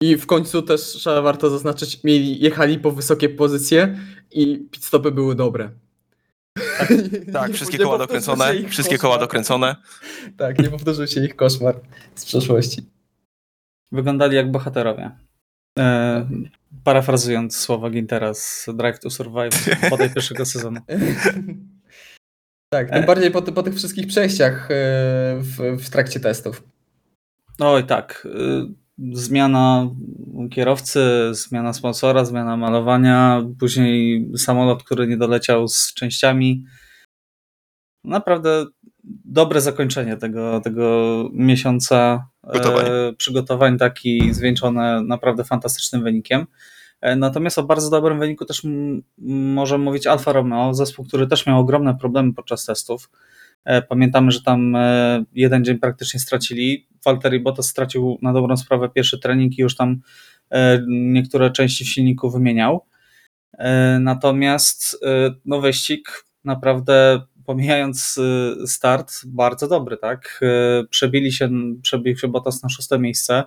[0.02, 3.98] I w końcu też trzeba warto zaznaczyć, mieli, jechali po wysokie pozycje
[4.30, 5.70] i pit stopy były dobre.
[6.78, 6.92] Tak,
[7.32, 9.76] tak wszystkie koła dokręcone, wszystkie koła dokręcone.
[10.36, 11.80] Tak, nie powtórzył się ich koszmar
[12.14, 12.93] z przeszłości.
[13.92, 15.10] Wyglądali jak bohaterowie.
[15.78, 16.28] E,
[16.84, 20.80] parafrazując słowa Gintera z Drive to Survive po tej pierwszego sezonu.
[22.72, 23.06] Tak, tym e?
[23.06, 24.74] bardziej po, po, tych wszystkich przejściach e,
[25.38, 26.62] w, w trakcie testów.
[27.60, 28.28] Oj, tak.
[28.34, 28.66] E,
[29.12, 29.90] zmiana
[30.50, 36.64] kierowcy, zmiana sponsora, zmiana malowania, później samolot, który nie doleciał z częściami.
[38.04, 38.66] Naprawdę
[39.24, 42.86] dobre zakończenie tego, tego miesiąca Gotowań.
[43.16, 46.46] przygotowań, taki zwieńczone naprawdę fantastycznym wynikiem.
[47.04, 48.62] E, natomiast o bardzo dobrym wyniku też
[49.18, 53.10] możemy mówić Alfa Romeo, zespół, który też miał ogromne problemy podczas testów.
[53.64, 56.88] E, pamiętamy, że tam e, jeden dzień praktycznie stracili.
[57.04, 60.00] Valtteri Bottas stracił na dobrą sprawę pierwszy trening i już tam
[60.88, 62.86] niektóre części w silniku wymieniał.
[64.00, 65.00] Natomiast
[65.44, 68.20] no wyścig naprawdę pomijając
[68.66, 70.40] start, bardzo dobry, tak?
[70.90, 71.50] Przebili się,
[71.82, 73.44] przebił się Bottas na szóste miejsce.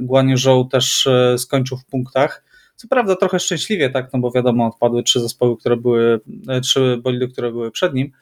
[0.00, 2.44] Guan Zhou też e, skończył w punktach.
[2.76, 7.00] Co prawda trochę szczęśliwie, tak, no bo wiadomo, odpadły trzy zespoły, które były, e, trzy
[7.02, 8.12] bolidy, które były przed nim.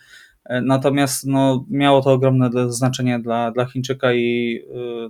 [0.45, 4.61] E, natomiast no, miało to ogromne znaczenie dla, dla Chińczyka i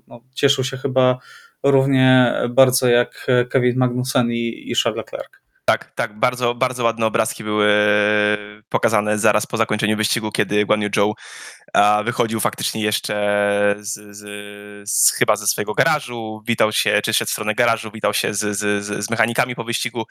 [0.08, 1.18] no, cieszył się chyba
[1.62, 5.40] równie bardzo jak Kevin Magnussen i, i Charles Leclerc.
[5.70, 7.68] Tak, tak, bardzo, bardzo ładne obrazki były
[8.68, 11.14] pokazane zaraz po zakończeniu wyścigu, kiedy Guan Yu Zhou
[12.04, 13.14] wychodził faktycznie jeszcze
[13.78, 14.20] z, z,
[14.90, 18.56] z, chyba ze swojego garażu, witał się, czy szedł w stronę garażu, witał się z,
[18.58, 20.04] z, z mechanikami po wyścigu.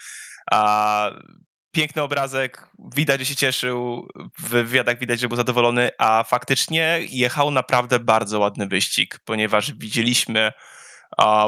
[0.52, 1.12] A
[1.72, 4.08] piękny obrazek, widać, że się cieszył,
[4.40, 10.52] w wywiadach widać, że był zadowolony, a faktycznie jechał naprawdę bardzo ładny wyścig, ponieważ widzieliśmy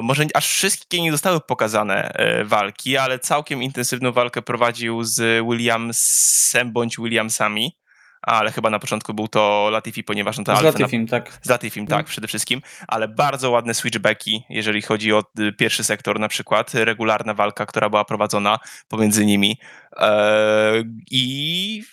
[0.03, 6.71] może aż wszystkie nie zostały pokazane e, walki, ale całkiem intensywną walkę prowadził z Williamsem
[6.71, 7.77] bądź Williamsami.
[8.21, 11.09] Ale chyba na początku był to Latifi, ponieważ no to Z Latifim, na...
[11.09, 11.39] tak.
[11.41, 12.61] Z Latifim, tak, przede wszystkim.
[12.87, 16.73] Ale bardzo ładne switchbacki, jeżeli chodzi o y, pierwszy sektor na przykład.
[16.73, 19.57] Regularna walka, która była prowadzona pomiędzy nimi.
[19.97, 21.83] Eee, I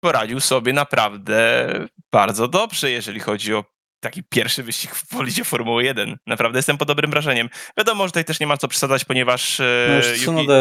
[0.00, 1.68] poradził sobie naprawdę
[2.12, 3.64] bardzo dobrze, jeżeli chodzi o
[4.00, 6.16] taki pierwszy wyścig w polidzie Formuły 1.
[6.26, 7.48] Naprawdę jestem pod dobrym wrażeniem.
[7.78, 10.06] Wiadomo, że tutaj też nie ma co przesadzać, ponieważ e, no już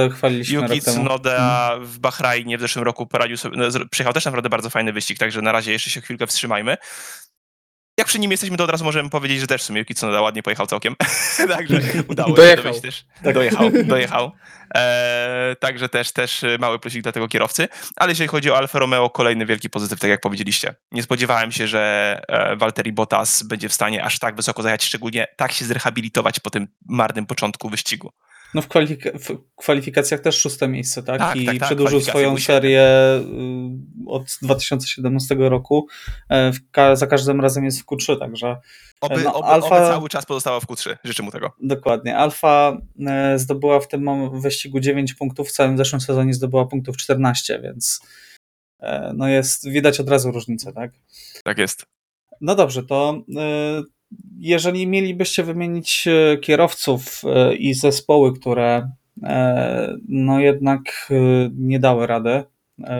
[0.09, 1.85] chwaliliśmy Yuki Tsunoda mhm.
[1.85, 5.41] w Bahrajnie w zeszłym roku poradził sobie, no, przyjechał też naprawdę bardzo fajny wyścig, także
[5.41, 6.77] na razie jeszcze się chwilkę wstrzymajmy.
[7.99, 10.21] Jak przy nim jesteśmy, to od razu możemy powiedzieć, że też w sumie Yuki Tsunoda
[10.21, 10.95] ładnie pojechał całkiem.
[11.57, 12.73] także udało dojechał.
[12.73, 13.05] się też.
[13.23, 13.33] Tak.
[13.33, 14.31] Dojechał, dojechał.
[14.75, 17.67] E, także też, też mały plusik dla tego kierowcy.
[17.95, 20.75] Ale jeżeli chodzi o Alfa Romeo, kolejny wielki pozytyw, tak jak powiedzieliście.
[20.91, 25.27] Nie spodziewałem się, że e, Valtteri Bottas będzie w stanie aż tak wysoko zajechać, szczególnie
[25.35, 28.11] tak się zrehabilitować po tym marnym początku wyścigu.
[28.53, 31.19] No w, kwalifik- w, kwalifikacjach też szóste miejsce, tak?
[31.19, 32.81] tak I tak, tak, przedłużył swoją serię
[34.05, 35.87] y, od 2017 roku.
[36.29, 38.57] E, ka- za każdym razem jest w Q3, także.
[39.01, 40.95] Oby, no, oby, Alfa, oby cały czas pozostała w Q3.
[41.03, 41.51] Życzę mu tego.
[41.61, 42.17] Dokładnie.
[42.17, 42.77] Alfa
[43.07, 47.99] e, zdobyła w tym wyścigu 9 punktów, w całym zeszłym sezonie zdobyła punktów 14, więc
[48.79, 50.91] e, no jest, widać od razu różnicę, tak?
[51.43, 51.85] Tak jest.
[52.41, 53.21] No dobrze, to
[54.39, 58.91] jeżeli mielibyście wymienić e, kierowców e, i zespoły, które
[59.23, 61.11] e, no jednak
[61.55, 62.43] nie dały rady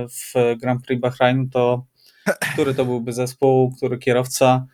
[0.10, 1.86] w Grand Prix Bahrain, to
[2.54, 4.66] który to byłby zespół, który kierowca?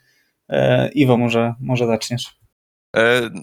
[0.94, 2.40] Iwo, może, może zaczniesz.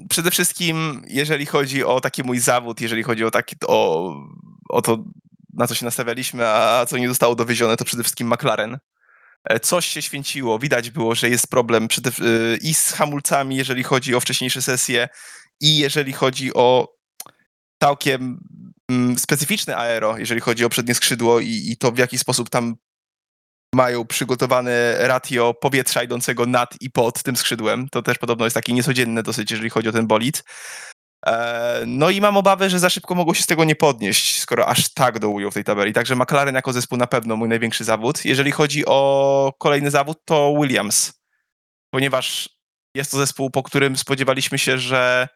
[0.08, 4.14] Przede wszystkim, jeżeli chodzi o taki mój zawód, jeżeli chodzi o, taki, o,
[4.68, 5.04] o to,
[5.54, 8.78] na co się nastawialiśmy, a co nie zostało dowiezione, to przede wszystkim McLaren.
[9.44, 10.58] E, coś się święciło.
[10.58, 15.08] Widać było, że jest problem e, i z hamulcami, jeżeli chodzi o wcześniejsze sesje,
[15.60, 16.94] i jeżeli chodzi o
[17.82, 18.40] całkiem
[18.90, 22.74] mm, specyficzne aero, jeżeli chodzi o przednie skrzydło i, i to w jaki sposób tam
[23.74, 27.88] mają przygotowane ratio powietrza idącego nad i pod tym skrzydłem.
[27.88, 30.44] To też podobno jest takie niecodzienne dosyć, jeżeli chodzi o ten bolid.
[31.26, 34.68] E, no i mam obawę, że za szybko mogło się z tego nie podnieść, skoro
[34.68, 35.92] aż tak dołują w tej tabeli.
[35.92, 38.24] Także McLaren jako zespół na pewno mój największy zawód.
[38.24, 41.22] Jeżeli chodzi o kolejny zawód, to Williams,
[41.90, 42.48] ponieważ
[42.94, 45.28] jest to zespół, po którym spodziewaliśmy się, że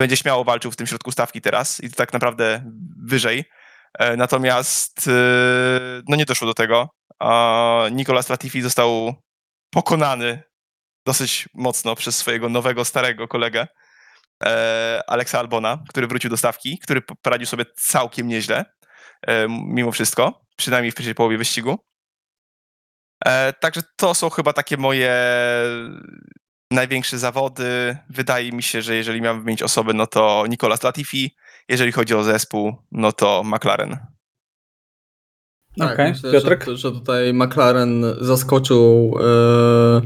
[0.00, 2.72] będzie śmiało walczył w tym środku stawki teraz i to tak naprawdę
[3.06, 3.44] wyżej.
[3.98, 5.12] E, natomiast e,
[6.08, 6.88] no nie doszło do tego.
[7.92, 9.14] Nicolas Latifi został
[9.70, 10.42] pokonany
[11.06, 13.66] dosyć mocno przez swojego nowego, starego kolegę
[14.44, 18.64] e, Aleksa Albona, który wrócił do stawki, który poradził sobie całkiem nieźle,
[19.26, 21.78] e, mimo wszystko, przynajmniej w pierwszej połowie wyścigu.
[23.24, 25.14] E, także to są chyba takie moje
[26.70, 27.96] największe zawody.
[28.10, 31.36] Wydaje mi się, że jeżeli miałbym wymienić osobę, no to Nicolas Latifi.
[31.68, 33.98] Jeżeli chodzi o zespół, no to McLaren.
[35.78, 36.64] Tak, Okej, myślę, Piotrek?
[36.64, 40.00] że, że tutaj McLaren zaskoczył e,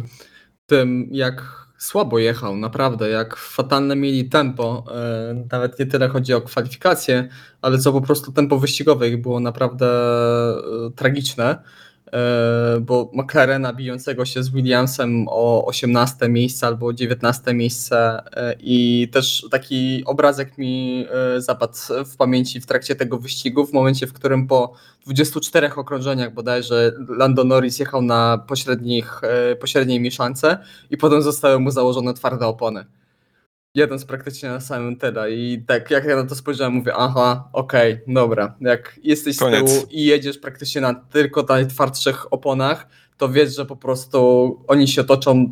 [0.66, 4.84] tym, jak słabo jechał, naprawdę, jak fatalne mieli tempo.
[4.94, 7.28] E, nawet nie tyle chodzi o kwalifikacje,
[7.62, 11.62] ale co po prostu tempo wyścigowe ich było naprawdę e, tragiczne.
[12.12, 18.54] E, bo McLarena bijącego się z Williamsem o 18 miejsce albo o 19 miejsce e,
[18.60, 21.06] i też taki obrazek mi
[21.36, 21.74] e, zapadł
[22.06, 24.72] w pamięci w trakcie tego wyścigu, w momencie, w którym po
[25.04, 29.20] 24 okrążeniach bodajże Lando Norris jechał na pośrednich,
[29.60, 30.58] pośredniej mieszance
[30.90, 32.84] i potem zostały mu założone twarde opony.
[33.74, 37.48] Jeden z praktycznie na samym tyle i tak jak ja na to spojrzałem, mówię, aha,
[37.52, 39.70] okej, okay, dobra, jak jesteś Koniec.
[39.70, 44.88] z tyłu i jedziesz praktycznie na tylko najtwardszych oponach, to wiesz, że po prostu oni
[44.88, 45.50] się toczą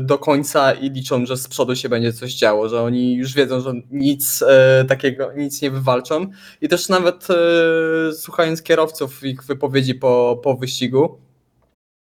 [0.00, 3.60] do końca i liczą, że z przodu się będzie coś działo, że oni już wiedzą,
[3.60, 6.26] że nic e, takiego, nic nie wywalczą.
[6.60, 11.18] I też nawet e, słuchając kierowców ich wypowiedzi po, po wyścigu,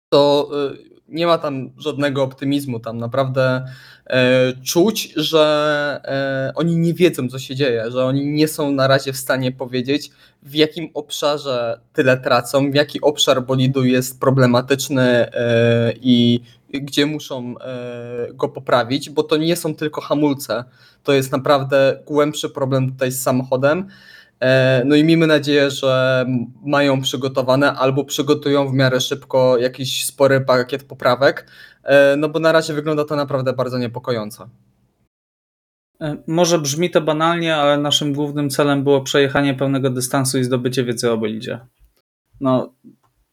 [0.10, 2.80] to e, nie ma tam żadnego optymizmu.
[2.80, 3.66] Tam naprawdę
[4.06, 8.88] e, czuć, że e, oni nie wiedzą, co się dzieje, że oni nie są na
[8.88, 10.10] razie w stanie powiedzieć,
[10.44, 16.40] w jakim obszarze tyle tracą, w jaki obszar bolidu jest problematyczny e, i
[16.70, 20.64] gdzie muszą e, go poprawić, bo to nie są tylko hamulce.
[21.04, 23.88] To jest naprawdę głębszy problem tutaj z samochodem.
[24.40, 26.26] E, no i miejmy nadzieję, że
[26.66, 31.48] mają przygotowane albo przygotują w miarę szybko jakiś spory pakiet poprawek,
[31.84, 34.50] e, no bo na razie wygląda to naprawdę bardzo niepokojąco.
[36.02, 40.84] E, może brzmi to banalnie, ale naszym głównym celem było przejechanie pełnego dystansu i zdobycie
[40.84, 41.60] wiedzy o bolidzie.
[42.42, 42.74] No,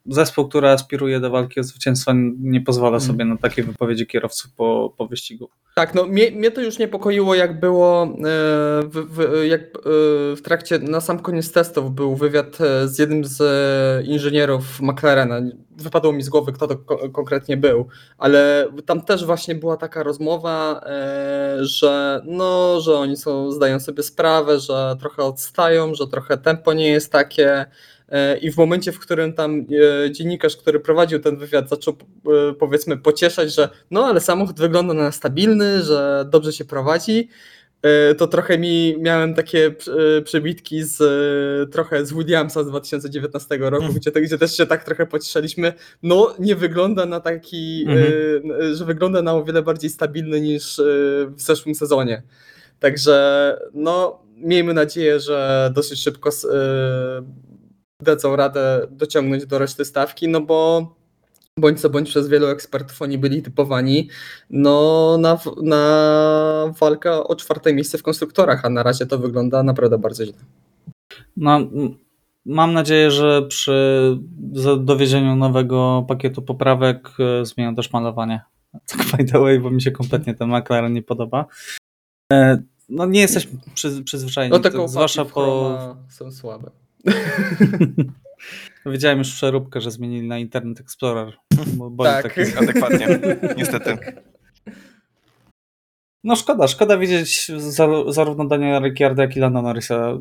[0.06, 3.00] zespół, który aspiruje do walki o zwycięstwo, nie pozwala mm.
[3.00, 5.48] sobie na takie wypowiedzi kierowców po, po wyścigu.
[5.74, 8.08] Tak, no mnie, mnie to już niepokoiło, jak było e,
[8.82, 9.80] w, w, jak e,
[10.36, 13.42] w trakcie, na sam koniec testów był wywiad e, z jednym z
[14.06, 15.40] inżynierów McLarena.
[15.76, 16.76] Wypadło mi z głowy, kto to
[17.12, 17.88] konkretnie był,
[18.18, 20.80] ale tam też właśnie była taka rozmowa,
[21.60, 26.88] że no, że oni są, zdają sobie sprawę, że trochę odstają, że trochę tempo nie
[26.88, 27.66] jest takie,
[28.40, 29.66] I w momencie, w którym tam
[30.06, 34.94] e, dziennikarz, który prowadził ten wywiad, zaczął e, powiedzmy pocieszać, że no ale samochód wygląda
[34.94, 37.28] na stabilny, że dobrze się prowadzi,
[38.18, 39.74] to trochę mi miałem takie
[40.24, 41.02] przebitki z
[41.72, 43.96] trochę z Williamsa z 2019 roku, mm.
[43.96, 45.72] gdzie, gdzie też się tak trochę pocieszaliśmy.
[46.02, 48.74] No, nie wygląda na taki, mm -hmm.
[48.74, 50.80] że wygląda na o wiele bardziej stabilny niż
[51.28, 52.22] w zeszłym sezonie.
[52.80, 56.30] Także no, miejmy nadzieję, że dosyć szybko
[58.02, 60.88] dadzą radę dociągnąć do reszty stawki, no bo
[61.58, 64.08] bądź co bądź przez wielu ekspertów oni byli typowani
[64.50, 69.98] no, na, na walkę o czwarte miejsce w konstruktorach, a na razie to wygląda naprawdę
[69.98, 70.34] bardzo źle.
[71.36, 71.60] No,
[72.46, 74.18] mam nadzieję, że przy
[74.80, 78.40] dowiezieniu nowego pakietu poprawek e, zmienią też malowanie.
[78.86, 81.46] Tak by the way, bo mi się kompletnie ten McLaren nie podoba.
[82.32, 84.52] E, no nie jesteśmy przy, przyzwyczajeni.
[84.52, 85.96] No te zwłaszcza po...
[86.08, 86.70] są słabe.
[88.86, 91.36] Wiedziałem już przeróbkę, że zmienili na Internet Explorer.
[91.90, 92.40] Bo tak, taki...
[92.62, 93.18] adekwatnie,
[93.56, 93.98] niestety.
[96.24, 97.50] No szkoda, szkoda widzieć
[98.08, 100.18] zarówno Daniela Ricciarda, jak i Lando Norrisa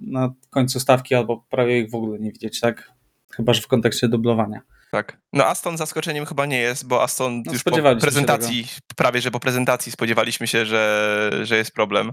[0.00, 2.92] na końcu stawki, albo prawie ich w ogóle nie widzieć, tak?
[3.30, 4.60] Chyba, że w kontekście dublowania.
[4.90, 5.18] Tak.
[5.32, 8.66] No Aston zaskoczeniem chyba nie jest, bo Aston no, już po prezentacji,
[8.96, 12.12] prawie że po prezentacji spodziewaliśmy się, że, że jest problem.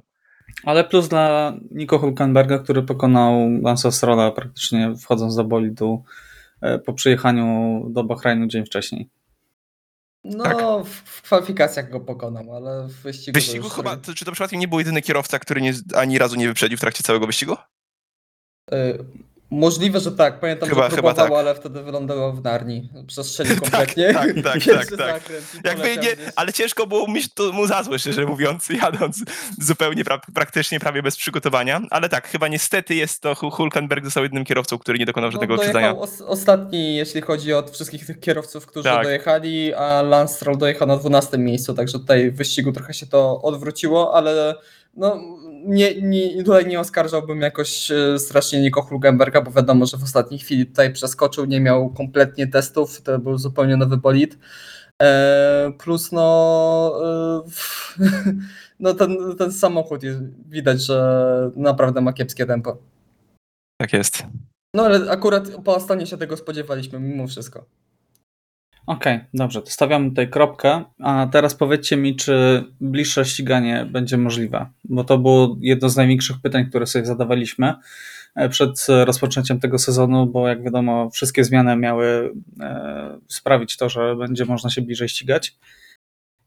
[0.64, 6.04] Ale plus dla Nico Hulkenberga, który pokonał Lance Strolla praktycznie wchodząc do bolidu
[6.62, 9.10] e, po przyjechaniu do Bahrainu dzień wcześniej.
[10.24, 10.86] No, tak.
[10.86, 13.36] w kwalifikacjach go pokonał, ale w wyścigu.
[13.36, 16.78] Wyścigu chyba, czy to przypadkiem nie był jedyny kierowca, który nie, ani razu nie wyprzedził
[16.78, 17.56] w trakcie całego wyścigu?
[18.72, 18.98] E,
[19.52, 20.40] Możliwe, że tak.
[20.40, 21.40] Pamiętam, chyba, że próbował, chyba tak.
[21.40, 22.90] ale wtedy wylądował w Narni.
[23.08, 24.14] Przestrzelił tak, kompletnie.
[24.14, 24.66] tak, tak,
[24.98, 25.32] tak, tak.
[25.64, 29.24] Jakby nie, ale ciężko było mi to, mu za złe, szczerze mówiąc, jadąc
[29.60, 31.82] zupełnie pra praktycznie prawie bez przygotowania.
[31.90, 35.58] Ale tak, chyba niestety jest to Hulkenberg został jednym kierowcą, który nie dokonał żadnego no,
[35.58, 35.98] wyprzedzania.
[35.98, 39.04] Os ostatni, jeśli chodzi o wszystkich tych kierowców, którzy tak.
[39.04, 43.42] dojechali, a Lance Stroll dojechał na 12 miejscu, także tutaj w wyścigu trochę się to
[43.42, 44.56] odwróciło, ale
[44.96, 45.22] no,
[45.66, 50.40] nie, nie, tutaj nie oskarżałbym jakoś e, strasznie Nico Hulkenberga, bo wiadomo, że w ostatniej
[50.40, 54.38] chwili tutaj przeskoczył, nie miał kompletnie testów, to był zupełnie nowy bolid.
[55.02, 58.06] E, plus no, e,
[58.80, 60.20] no ten, ten samochód jest,
[60.50, 62.78] widać, że naprawdę ma kiepskie tempo.
[63.82, 64.24] Tak jest.
[64.74, 67.66] No ale akurat po Astanie się tego spodziewaliśmy mimo wszystko.
[68.90, 70.84] Okej, dobrze, to stawiamy tutaj kropkę.
[71.00, 74.70] A teraz powiedzcie mi, czy bliższe ściganie będzie możliwe?
[74.84, 77.74] Bo to było jedno z największych pytań, które sobie zadawaliśmy
[78.36, 84.16] e, przed rozpoczęciem tego sezonu, bo jak wiadomo, wszystkie zmiany miały e, sprawić to, że
[84.16, 85.58] będzie można się bliżej ścigać.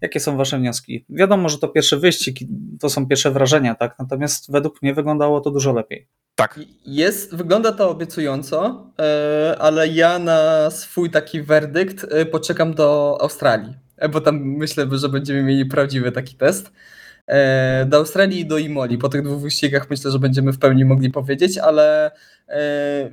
[0.01, 1.05] Jakie są Wasze wnioski?
[1.09, 2.39] Wiadomo, że to pierwszy wyścig,
[2.81, 3.95] to są pierwsze wrażenia, tak?
[3.99, 6.09] Natomiast według mnie wyglądało to dużo lepiej.
[6.35, 6.61] Tak.
[6.87, 13.75] Jest, wygląda to obiecująco, e, ale ja na swój taki werdykt e, poczekam do Australii,
[13.97, 16.73] e, bo tam myślę, że będziemy mieli prawdziwy taki test.
[17.87, 18.99] Do Australii i do Imoli.
[18.99, 22.11] Po tych dwóch wyścigach myślę, że będziemy w pełni mogli powiedzieć, ale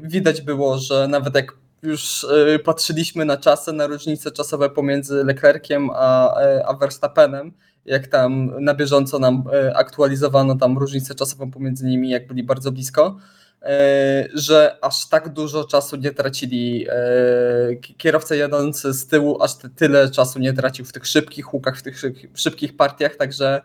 [0.04, 1.54] widać było, że nawet jak
[1.84, 2.26] już
[2.64, 6.34] patrzyliśmy na czasy, na różnice czasowe pomiędzy Leclerciem a,
[6.66, 7.54] a Verstappenem,
[7.86, 12.72] jak tam na bieżąco nam e, aktualizowano tam różnicę czasową pomiędzy nimi, jak byli bardzo
[12.72, 13.18] blisko,
[13.62, 16.88] e, że aż tak dużo czasu nie tracili.
[16.90, 21.82] E, kierowca jadący z tyłu aż tyle czasu nie tracił w tych szybkich łukach, w
[21.82, 22.02] tych
[22.34, 23.62] szybkich partiach, także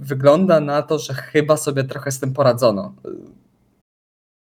[0.00, 2.94] wygląda na to, że chyba sobie trochę z tym poradzono.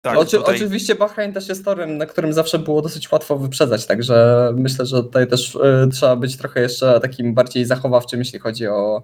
[0.05, 0.57] Tak, Oczy, tutaj...
[0.57, 5.02] Oczywiście Bahrain też jest torem, na którym zawsze było dosyć łatwo wyprzedzać, także myślę, że
[5.02, 9.02] tutaj też y, trzeba być trochę jeszcze takim bardziej zachowawczym, jeśli chodzi o,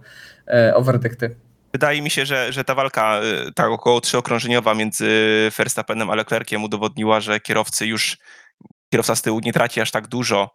[0.68, 1.36] y, o werdykty.
[1.72, 5.09] Wydaje mi się, że, że ta walka, y, ta około trzyokrążeniowa między
[5.57, 8.18] Verstappenem a Leclerciem udowodniła, że kierowcy już,
[8.92, 10.51] kierowca z tyłu nie traci aż tak dużo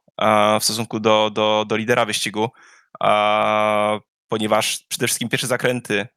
[0.60, 2.50] w stosunku do, do, do lidera wyścigu,
[4.28, 6.08] ponieważ przede wszystkim pierwsze zakręty,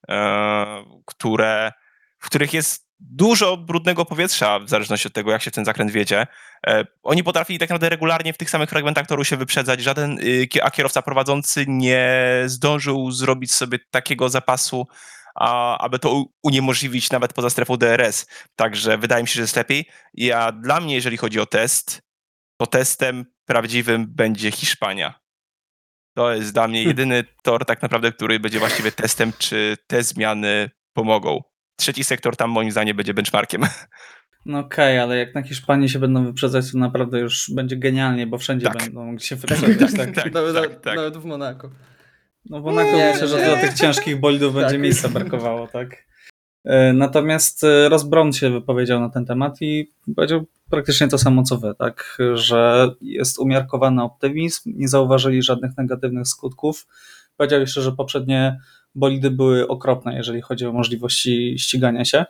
[1.07, 1.73] które,
[2.19, 6.27] w których jest dużo brudnego powietrza, w zależności od tego, jak się ten zakręt wiedzie.
[6.67, 9.83] E, oni potrafili tak naprawdę regularnie w tych samych fragmentach toru się wyprzedzać.
[9.83, 14.87] Żaden, y, a kierowca prowadzący nie zdążył zrobić sobie takiego zapasu,
[15.35, 18.27] a, aby to uniemożliwić nawet poza strefą DRS.
[18.57, 19.89] Także wydaje mi się, że jest lepiej.
[20.35, 22.03] A dla mnie, jeżeli chodzi o test,
[22.61, 25.21] to testem prawdziwym będzie Hiszpania.
[26.17, 30.71] To jest dla mnie jedyny tor tak naprawdę, który będzie właściwie testem, czy te zmiany
[30.93, 31.43] pomogą
[31.79, 33.63] trzeci sektor tam moim zdaniem będzie benchmarkiem.
[34.47, 38.27] No okej, okay, ale jak na Hiszpanii się będą wyprzedzać, to naprawdę już będzie genialnie,
[38.27, 38.79] bo wszędzie tak.
[38.79, 39.93] będą mogli się wyprzedzać.
[39.97, 40.97] tak, tak, nawet, tak, tak.
[40.97, 41.71] nawet w Monako.
[42.51, 44.81] No w Monako nie, myślę, że do tych ciężkich bolidów będzie tak.
[44.81, 46.05] miejsca brakowało, tak.
[46.65, 51.59] E, natomiast e, Ross się wypowiedział na ten temat i powiedział praktycznie to samo co
[51.59, 56.87] wy, tak, że jest umiarkowany optymizm, nie zauważyli żadnych negatywnych skutków.
[57.37, 58.61] Powiedział jeszcze, że poprzednie
[58.95, 62.25] bolidy były okropne, jeżeli chodzi o możliwości ścigania się.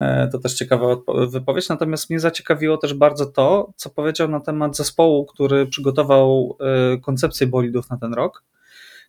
[0.00, 0.96] E, to też ciekawa
[1.28, 1.68] wypowiedź.
[1.68, 7.46] Natomiast mnie zaciekawiło też bardzo to, co powiedział na temat zespołu, który przygotował e, koncepcję
[7.46, 8.44] bolidów na ten rok.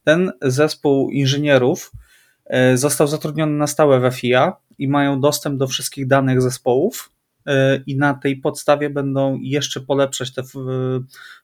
[0.03, 1.91] Ten zespół inżynierów
[2.45, 7.11] e, został zatrudniony na stałe w FIA i mają dostęp do wszystkich danych zespołów
[7.87, 10.43] i na tej podstawie będą jeszcze polepszać tę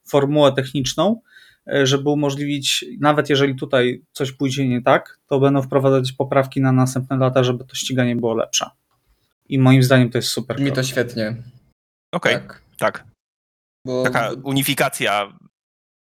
[0.04, 1.20] formułę techniczną,
[1.66, 7.16] żeby umożliwić, nawet jeżeli tutaj coś pójdzie nie tak, to będą wprowadzać poprawki na następne
[7.16, 8.70] lata, żeby to ściganie było lepsze.
[9.48, 10.60] I moim zdaniem to jest super.
[10.60, 11.36] Mi to świetnie.
[12.12, 12.62] Okej, okay, tak.
[12.78, 13.04] tak.
[13.86, 14.02] Bo...
[14.02, 15.32] Taka unifikacja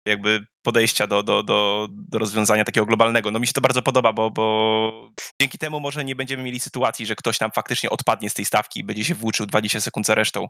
[0.07, 3.31] jakby podejścia do, do, do, do rozwiązania takiego globalnego.
[3.31, 5.09] No mi się to bardzo podoba, bo, bo
[5.41, 8.79] dzięki temu może nie będziemy mieli sytuacji, że ktoś nam faktycznie odpadnie z tej stawki
[8.79, 10.47] i będzie się włóczył 20 sekund za resztą.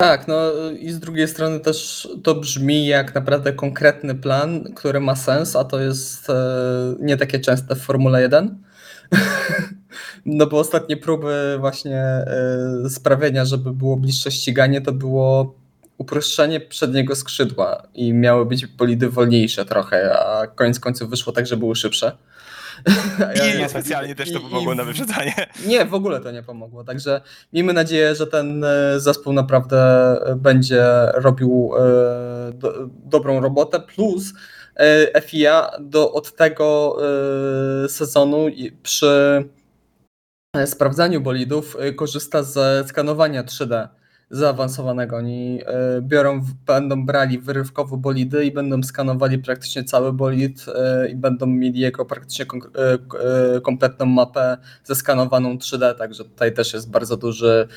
[0.00, 5.16] Tak, no i z drugiej strony też to brzmi jak naprawdę konkretny plan, który ma
[5.16, 6.34] sens, a to jest e,
[7.00, 8.58] nie takie częste w Formule 1.
[10.26, 15.54] No bo ostatnie próby właśnie e, sprawienia, żeby było bliższe ściganie, to było
[15.98, 21.56] uproszczenie przedniego skrzydła i miały być bolidy wolniejsze trochę, a koniec końców wyszło tak, że
[21.56, 22.12] były szybsze.
[23.54, 25.34] I nie specjalnie też to pomogło na wyprzedzanie.
[25.66, 26.84] Nie, w ogóle to nie pomogło.
[26.84, 27.20] Także
[27.52, 29.78] miejmy nadzieję, że ten e, zespół naprawdę
[30.26, 33.80] e, będzie robił e, do, dobrą robotę.
[33.80, 34.34] Plus
[35.22, 36.96] FIA do, od tego
[37.88, 38.46] sezonu
[38.82, 39.44] przy
[40.66, 43.88] sprawdzaniu bolidów korzysta ze skanowania 3D
[44.30, 45.16] zaawansowanego.
[45.16, 51.16] Oni e, biorą, będą brali wyrywkowo bolidy i będą skanowali praktycznie cały bolid e, i
[51.16, 57.68] będą mieli jego praktycznie e, kompletną mapę zeskanowaną 3D, także tutaj też jest bardzo duży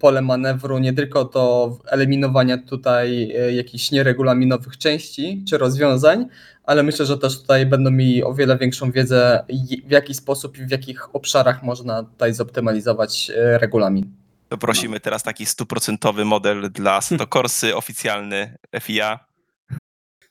[0.00, 6.26] pole manewru, nie tylko do eliminowania tutaj jakichś nieregulaminowych części czy rozwiązań,
[6.64, 9.44] ale myślę, że też tutaj będą mieli o wiele większą wiedzę,
[9.86, 14.27] w jaki sposób i w jakich obszarach można tutaj zoptymalizować regulamin.
[14.48, 19.28] To prosimy teraz taki stuprocentowy model dla Stokorsy, oficjalny FIA.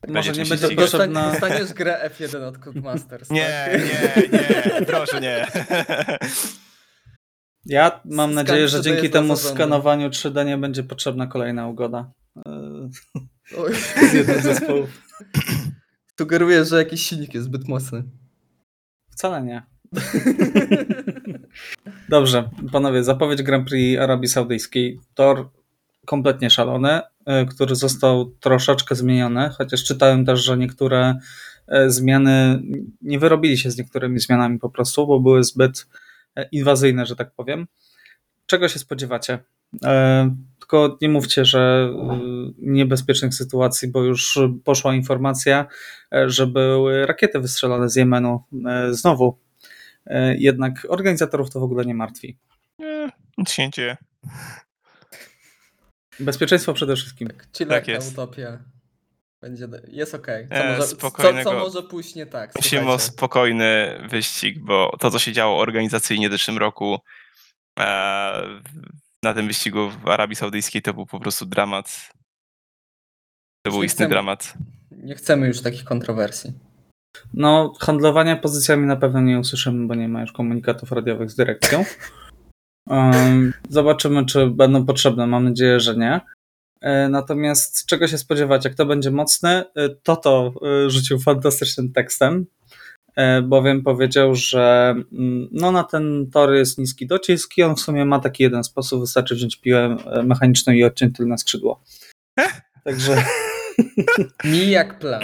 [0.07, 1.31] Może nie będzie doszedł na...
[1.31, 3.29] Dostaniesz grę F1 od Codemasters.
[3.29, 3.81] Nie, tak?
[3.81, 4.39] nie,
[4.79, 5.47] nie, proszę nie.
[7.69, 12.11] Ja mam nadzieję, że dzięki temu skanowaniu 3D nie będzie potrzebna kolejna ugoda.
[13.57, 13.73] Oj.
[14.09, 14.89] z jednym zespołów.
[16.19, 18.03] Sugerujesz, że jakiś silnik jest zbyt mocny.
[19.11, 19.63] Wcale nie.
[22.09, 24.99] Dobrze, panowie, zapowiedź Grand Prix Arabii Saudyjskiej.
[25.13, 25.49] Tor
[26.07, 31.15] kompletnie szalony, e, który został troszeczkę zmieniony, chociaż czytałem też, że niektóre
[31.67, 32.61] e, zmiany
[33.01, 35.87] nie wyrobili się z niektórymi zmianami po prostu, bo były zbyt
[36.35, 37.67] e, inwazyjne, że tak powiem.
[38.45, 39.39] Czego się spodziewacie?
[40.59, 41.93] Tylko nie mówcie, że
[42.57, 45.65] niebezpiecznych sytuacji, bo już poszła informacja,
[46.25, 48.43] że były rakiety wystrzelane z Jemenu
[48.89, 49.37] znowu.
[50.37, 52.37] Jednak organizatorów to w ogóle nie martwi.
[52.79, 53.97] Nie, nic się nie dzieje.
[56.19, 57.27] Bezpieczeństwo przede wszystkim.
[57.27, 58.11] Tak, tak jest.
[58.11, 58.59] utopia.
[59.41, 60.45] Będzie, jest okej.
[60.45, 60.57] Okay.
[60.57, 62.55] Co, e, może, co, co może pójść nie tak?
[62.55, 66.99] Musimy o spokojny wyścig, bo to, co się działo organizacyjnie w zeszłym roku
[67.79, 68.59] e,
[69.23, 72.11] na tym wyścigu w Arabii Saudyjskiej, to był po prostu dramat.
[73.61, 74.53] To był istny chcemy, dramat.
[74.91, 76.53] Nie chcemy już takich kontrowersji.
[77.33, 81.85] No, handlowania pozycjami na pewno nie usłyszymy, bo nie ma już komunikatów radiowych z dyrekcją.
[83.69, 85.27] Zobaczymy, czy będą potrzebne.
[85.27, 86.21] Mam nadzieję, że nie.
[86.81, 88.65] E, natomiast czego się spodziewać?
[88.65, 90.53] Jak to będzie mocny, e, to to
[90.85, 92.45] e, rzucił fantastycznym tekstem,
[93.43, 98.05] bowiem powiedział, że mm, no na ten tor jest niski docisk i on w sumie
[98.05, 101.83] ma taki jeden sposób, wystarczy wziąć piłę mechaniczną i odciąć tylne skrzydło.
[102.83, 103.23] Także...
[104.43, 105.21] Mi jak plan.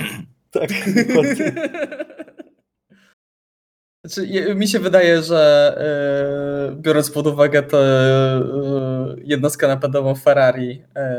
[0.54, 0.70] Tak.
[4.06, 5.74] Znaczy, mi się wydaje, że
[6.70, 7.78] yy, biorąc pod uwagę tę
[9.18, 10.70] yy, jednostkę napędową Ferrari,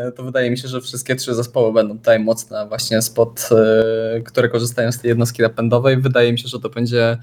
[0.07, 3.49] yy, to wydaje mi się, że wszystkie trzy zespoły będą tutaj mocne właśnie spod,
[4.24, 6.01] które korzystają z tej jednostki napędowej.
[6.01, 7.18] Wydaje mi się, że to będzie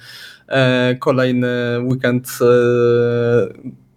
[0.99, 2.27] kolejny weekend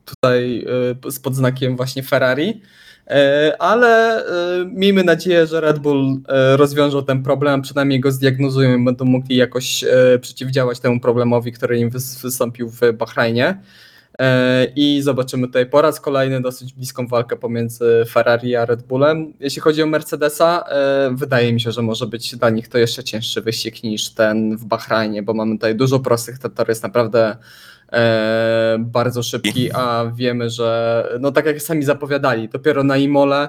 [0.04, 0.66] tutaj
[1.10, 2.60] spod znakiem właśnie Ferrari.
[3.06, 8.78] E, ale e, miejmy nadzieję, że Red Bull e, rozwiążą ten problem, przynajmniej go zdiagnozują
[8.78, 9.84] i będą mogli jakoś
[10.20, 11.90] przeciwdziałać temu problemowi, który im
[12.22, 13.60] wystąpił w Bahrajnie.
[14.76, 19.32] I zobaczymy tutaj po raz kolejny dosyć bliską walkę pomiędzy Ferrari a Red Bullem.
[19.40, 20.64] Jeśli chodzi o Mercedesa,
[21.12, 24.64] wydaje mi się, że może być dla nich to jeszcze cięższy wyścig niż ten w
[24.64, 27.36] Bahrajnie, bo mamy tutaj dużo prostych, tor jest naprawdę
[28.78, 33.48] bardzo szybki, a wiemy, że no tak jak sami zapowiadali, dopiero na Imole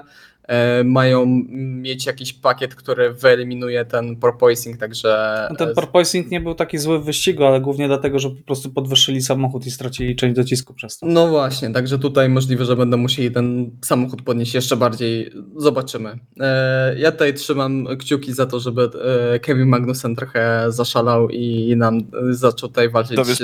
[0.84, 5.46] mają mieć jakiś pakiet, który wyeliminuje ten porpoising, także...
[5.50, 8.70] No ten porpoising nie był taki zły w wyścigu, ale głównie dlatego, że po prostu
[8.70, 11.06] podwyższyli samochód i stracili część docisku przez to.
[11.06, 15.30] No właśnie, także tutaj możliwe, że będą musieli ten samochód podnieść jeszcze bardziej.
[15.56, 16.18] Zobaczymy.
[16.40, 18.90] E, ja tutaj trzymam kciuki za to, żeby
[19.34, 23.38] e, Kevin Magnussen trochę zaszalał i nam zaczął tutaj walczyć z,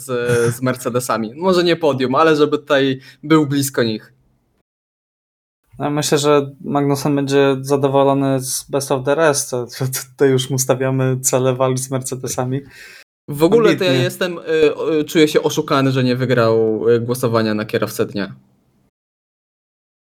[0.00, 0.04] z,
[0.54, 1.32] z Mercedesami.
[1.36, 4.13] Może nie podium, ale żeby tutaj był blisko nich.
[5.78, 9.50] Ja myślę, że Magnussen będzie zadowolony z Best of the Rest.
[10.10, 12.60] Tutaj już mu stawiamy cele walk z Mercedesami.
[13.28, 14.42] W ogóle to ja jestem, y,
[15.00, 18.34] y, czuję się oszukany, że nie wygrał y, głosowania na kierowcę dnia.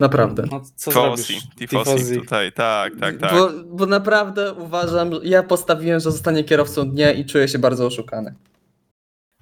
[0.01, 0.45] Naprawdę.
[0.51, 3.35] No, co Tifosi, Tifosi tutaj, tak, tak, tak.
[3.35, 8.35] Bo, bo naprawdę uważam, ja postawiłem, że zostanie kierowcą dnia i czuję się bardzo oszukany.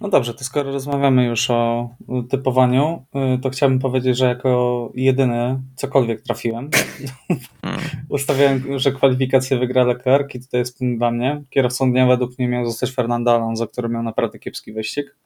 [0.01, 1.90] No dobrze, to skoro rozmawiamy już o
[2.30, 3.05] typowaniu,
[3.36, 6.70] y, to chciałbym powiedzieć, że jako jedyny cokolwiek trafiłem.
[7.62, 7.80] Hmm.
[8.09, 11.42] Ustawiałem, że kwalifikację wygra Leclerc i tutaj jest punkt dla mnie.
[11.51, 15.16] Kierowcą dnia według mnie miał zostać Fernando Alonso, który miał naprawdę kiepski wyścig.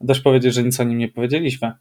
[0.00, 1.72] Dość powiedzieć, że nic o nim nie powiedzieliśmy.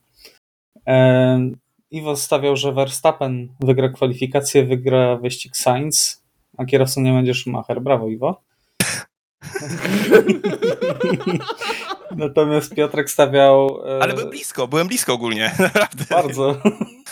[1.91, 6.23] Iwo stawiał, że Verstappen wygra kwalifikację, wygra wyścig Sainz,
[6.57, 7.81] a kierowcą nie będzie Schumacher.
[7.81, 8.41] Brawo, Iwo.
[12.17, 13.81] Natomiast Piotrek stawiał.
[13.87, 16.05] E, Ale byłem blisko, byłem blisko ogólnie, naprawdę.
[16.09, 16.55] Bardzo.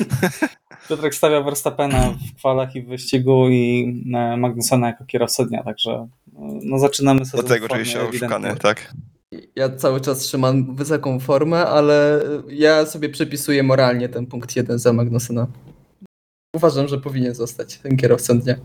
[0.90, 5.92] Piotrek stawiał Verstappena w kwalach i w wyścigu i e, Magnusena jako kierowcę dnia, także
[5.92, 6.08] e,
[6.64, 7.44] no zaczynamy sobie.
[7.44, 8.94] Do tego czuję się oszukany, tak.
[9.56, 14.94] Ja cały czas trzymam wysoką formę, ale ja sobie przypisuję moralnie ten punkt jeden za
[14.94, 15.48] Magnusena.
[16.56, 18.56] Uważam, że powinien zostać tym kierowcą dnia.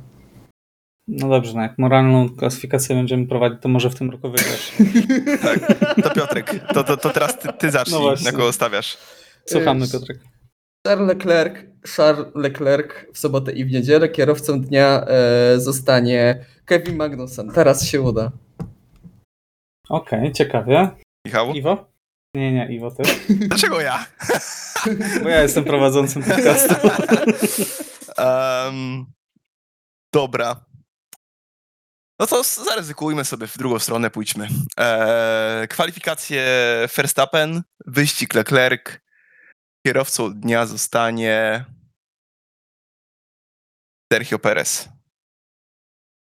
[1.08, 4.72] No dobrze, no jak moralną klasyfikację będziemy prowadzić, to może w tym roku wygrasz.
[5.42, 8.98] tak, to Piotrek, to, to, to teraz ty, ty zacznij, no na kogo stawiasz.
[9.46, 10.18] Słuchamy, Piotrek.
[10.86, 11.54] Charles Leclerc,
[11.96, 14.08] Charles Leclerc w sobotę i w niedzielę.
[14.08, 17.50] Kierowcą dnia e, zostanie Kevin Magnussen.
[17.50, 18.32] Teraz się uda.
[19.88, 20.90] Okej, okay, ciekawie.
[21.26, 21.52] Michał?
[21.52, 21.90] Iwo?
[22.34, 23.02] Nie, nie, Iwo ty.
[23.48, 24.06] Dlaczego ja?
[25.22, 26.74] Bo ja jestem prowadzącym podcastu.
[28.18, 29.06] um,
[30.14, 30.73] dobra.
[32.20, 34.48] No to zaryzykujmy sobie w drugą stronę, pójdźmy.
[34.76, 36.44] Eee, kwalifikacje
[36.96, 38.82] Verstappen, wyścig Leclerc,
[39.86, 41.64] kierowcą dnia zostanie
[44.12, 44.88] Sergio Perez.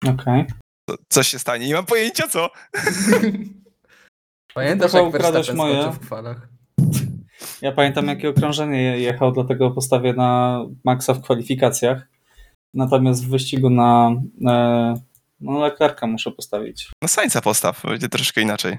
[0.07, 0.45] Okej.
[0.89, 2.49] Co, coś się stanie, nie mam pojęcia co.
[4.53, 5.81] Pamiętasz Trochę jak ukradłeś Verstappen moje.
[5.81, 6.47] skoczył w kwalach?
[7.61, 12.07] Ja pamiętam, jakie okrążenie je- jechał, dlatego postawię na Maxa w kwalifikacjach.
[12.73, 14.11] Natomiast w wyścigu na
[14.47, 14.93] e,
[15.41, 16.91] no Leclerca muszę postawić.
[17.01, 18.77] No Sainza postaw, będzie troszkę inaczej.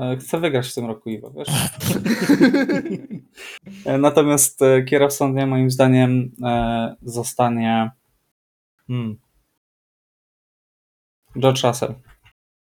[0.00, 1.48] E, Chcę wygrać w tym roku, Iwo, wiesz?
[3.84, 6.30] E, Natomiast e, kierowcą dnia moim zdaniem
[7.02, 7.90] zostanie
[8.86, 9.18] hmm,
[11.38, 11.94] George Russell.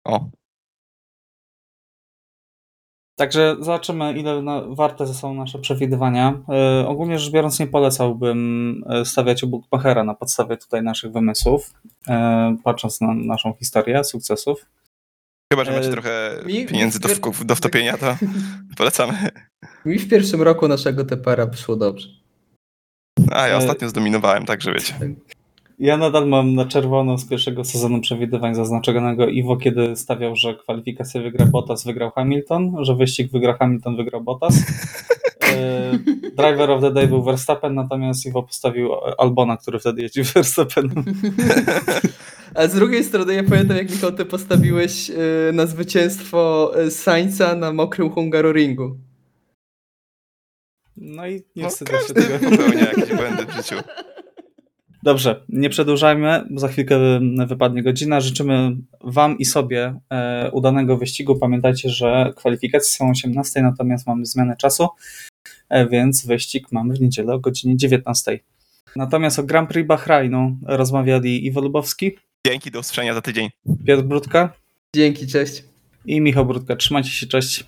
[0.04, 0.30] O,
[3.16, 6.40] Także zobaczymy, ile na, warte są nasze przewidywania.
[6.50, 11.74] E, ogólnie rzecz biorąc, nie polecałbym e, stawiać u Bookmachera na podstawie tutaj naszych wymysłów,
[12.08, 14.66] e, patrząc na naszą historię sukcesów.
[15.54, 18.18] chyba, że macie E, trochę mi- pieniędzy do, wk- do wtopienia, to
[18.78, 19.30] polecamy.
[19.86, 22.08] Mi w pierwszym roku naszego TPR-a wyszło dobrze.
[23.32, 24.94] A ja ostatnio zdominowałem, także wiecie.
[25.80, 31.22] Ja nadal mam na czerwono z pierwszego sezonu przewidywań zaznaczonego Iwo, kiedy stawiał, że kwalifikację
[31.22, 34.56] wygra Bottas, wygrał Hamilton, że wyścig wygra Hamilton, wygrał Bottas.
[35.58, 36.00] E,
[36.36, 41.04] Driver of the Day był Verstappen, natomiast Iwo postawił Albona, który wtedy jeździł Verstappenem.
[42.56, 45.14] A z drugiej strony ja pamiętam jak Michał ty postawiłeś y,
[45.54, 48.98] na zwycięstwo y, Sainza na mokrym Hungaroringu.
[50.98, 52.50] No i nie No, wstydzę się tego.
[52.50, 53.76] popełnia jakieś błędy w życiu.
[55.04, 57.00] Dobrze, nie przedłużajmy, bo za chwilkę
[57.48, 58.22] wypadnie godzina.
[58.22, 61.36] Życzymy Wam i sobie e, udanego wyścigu.
[61.36, 64.88] Pamiętajcie, że kwalifikacje są o 18, natomiast mamy zmianę czasu,
[65.70, 68.40] e, więc wyścig mamy w niedzielę o godzinie 19.
[68.96, 72.12] Natomiast o Grand Prix Bahrainu rozmawiali Iwo Lubowski,
[72.48, 73.50] Dzięki, do usłyszenia za tydzień.
[73.86, 74.54] Piotr Brudka
[74.96, 75.64] Dzięki, cześć.
[76.06, 76.76] i Michał Brudka.
[76.76, 77.66] Trzymajcie się, cześć.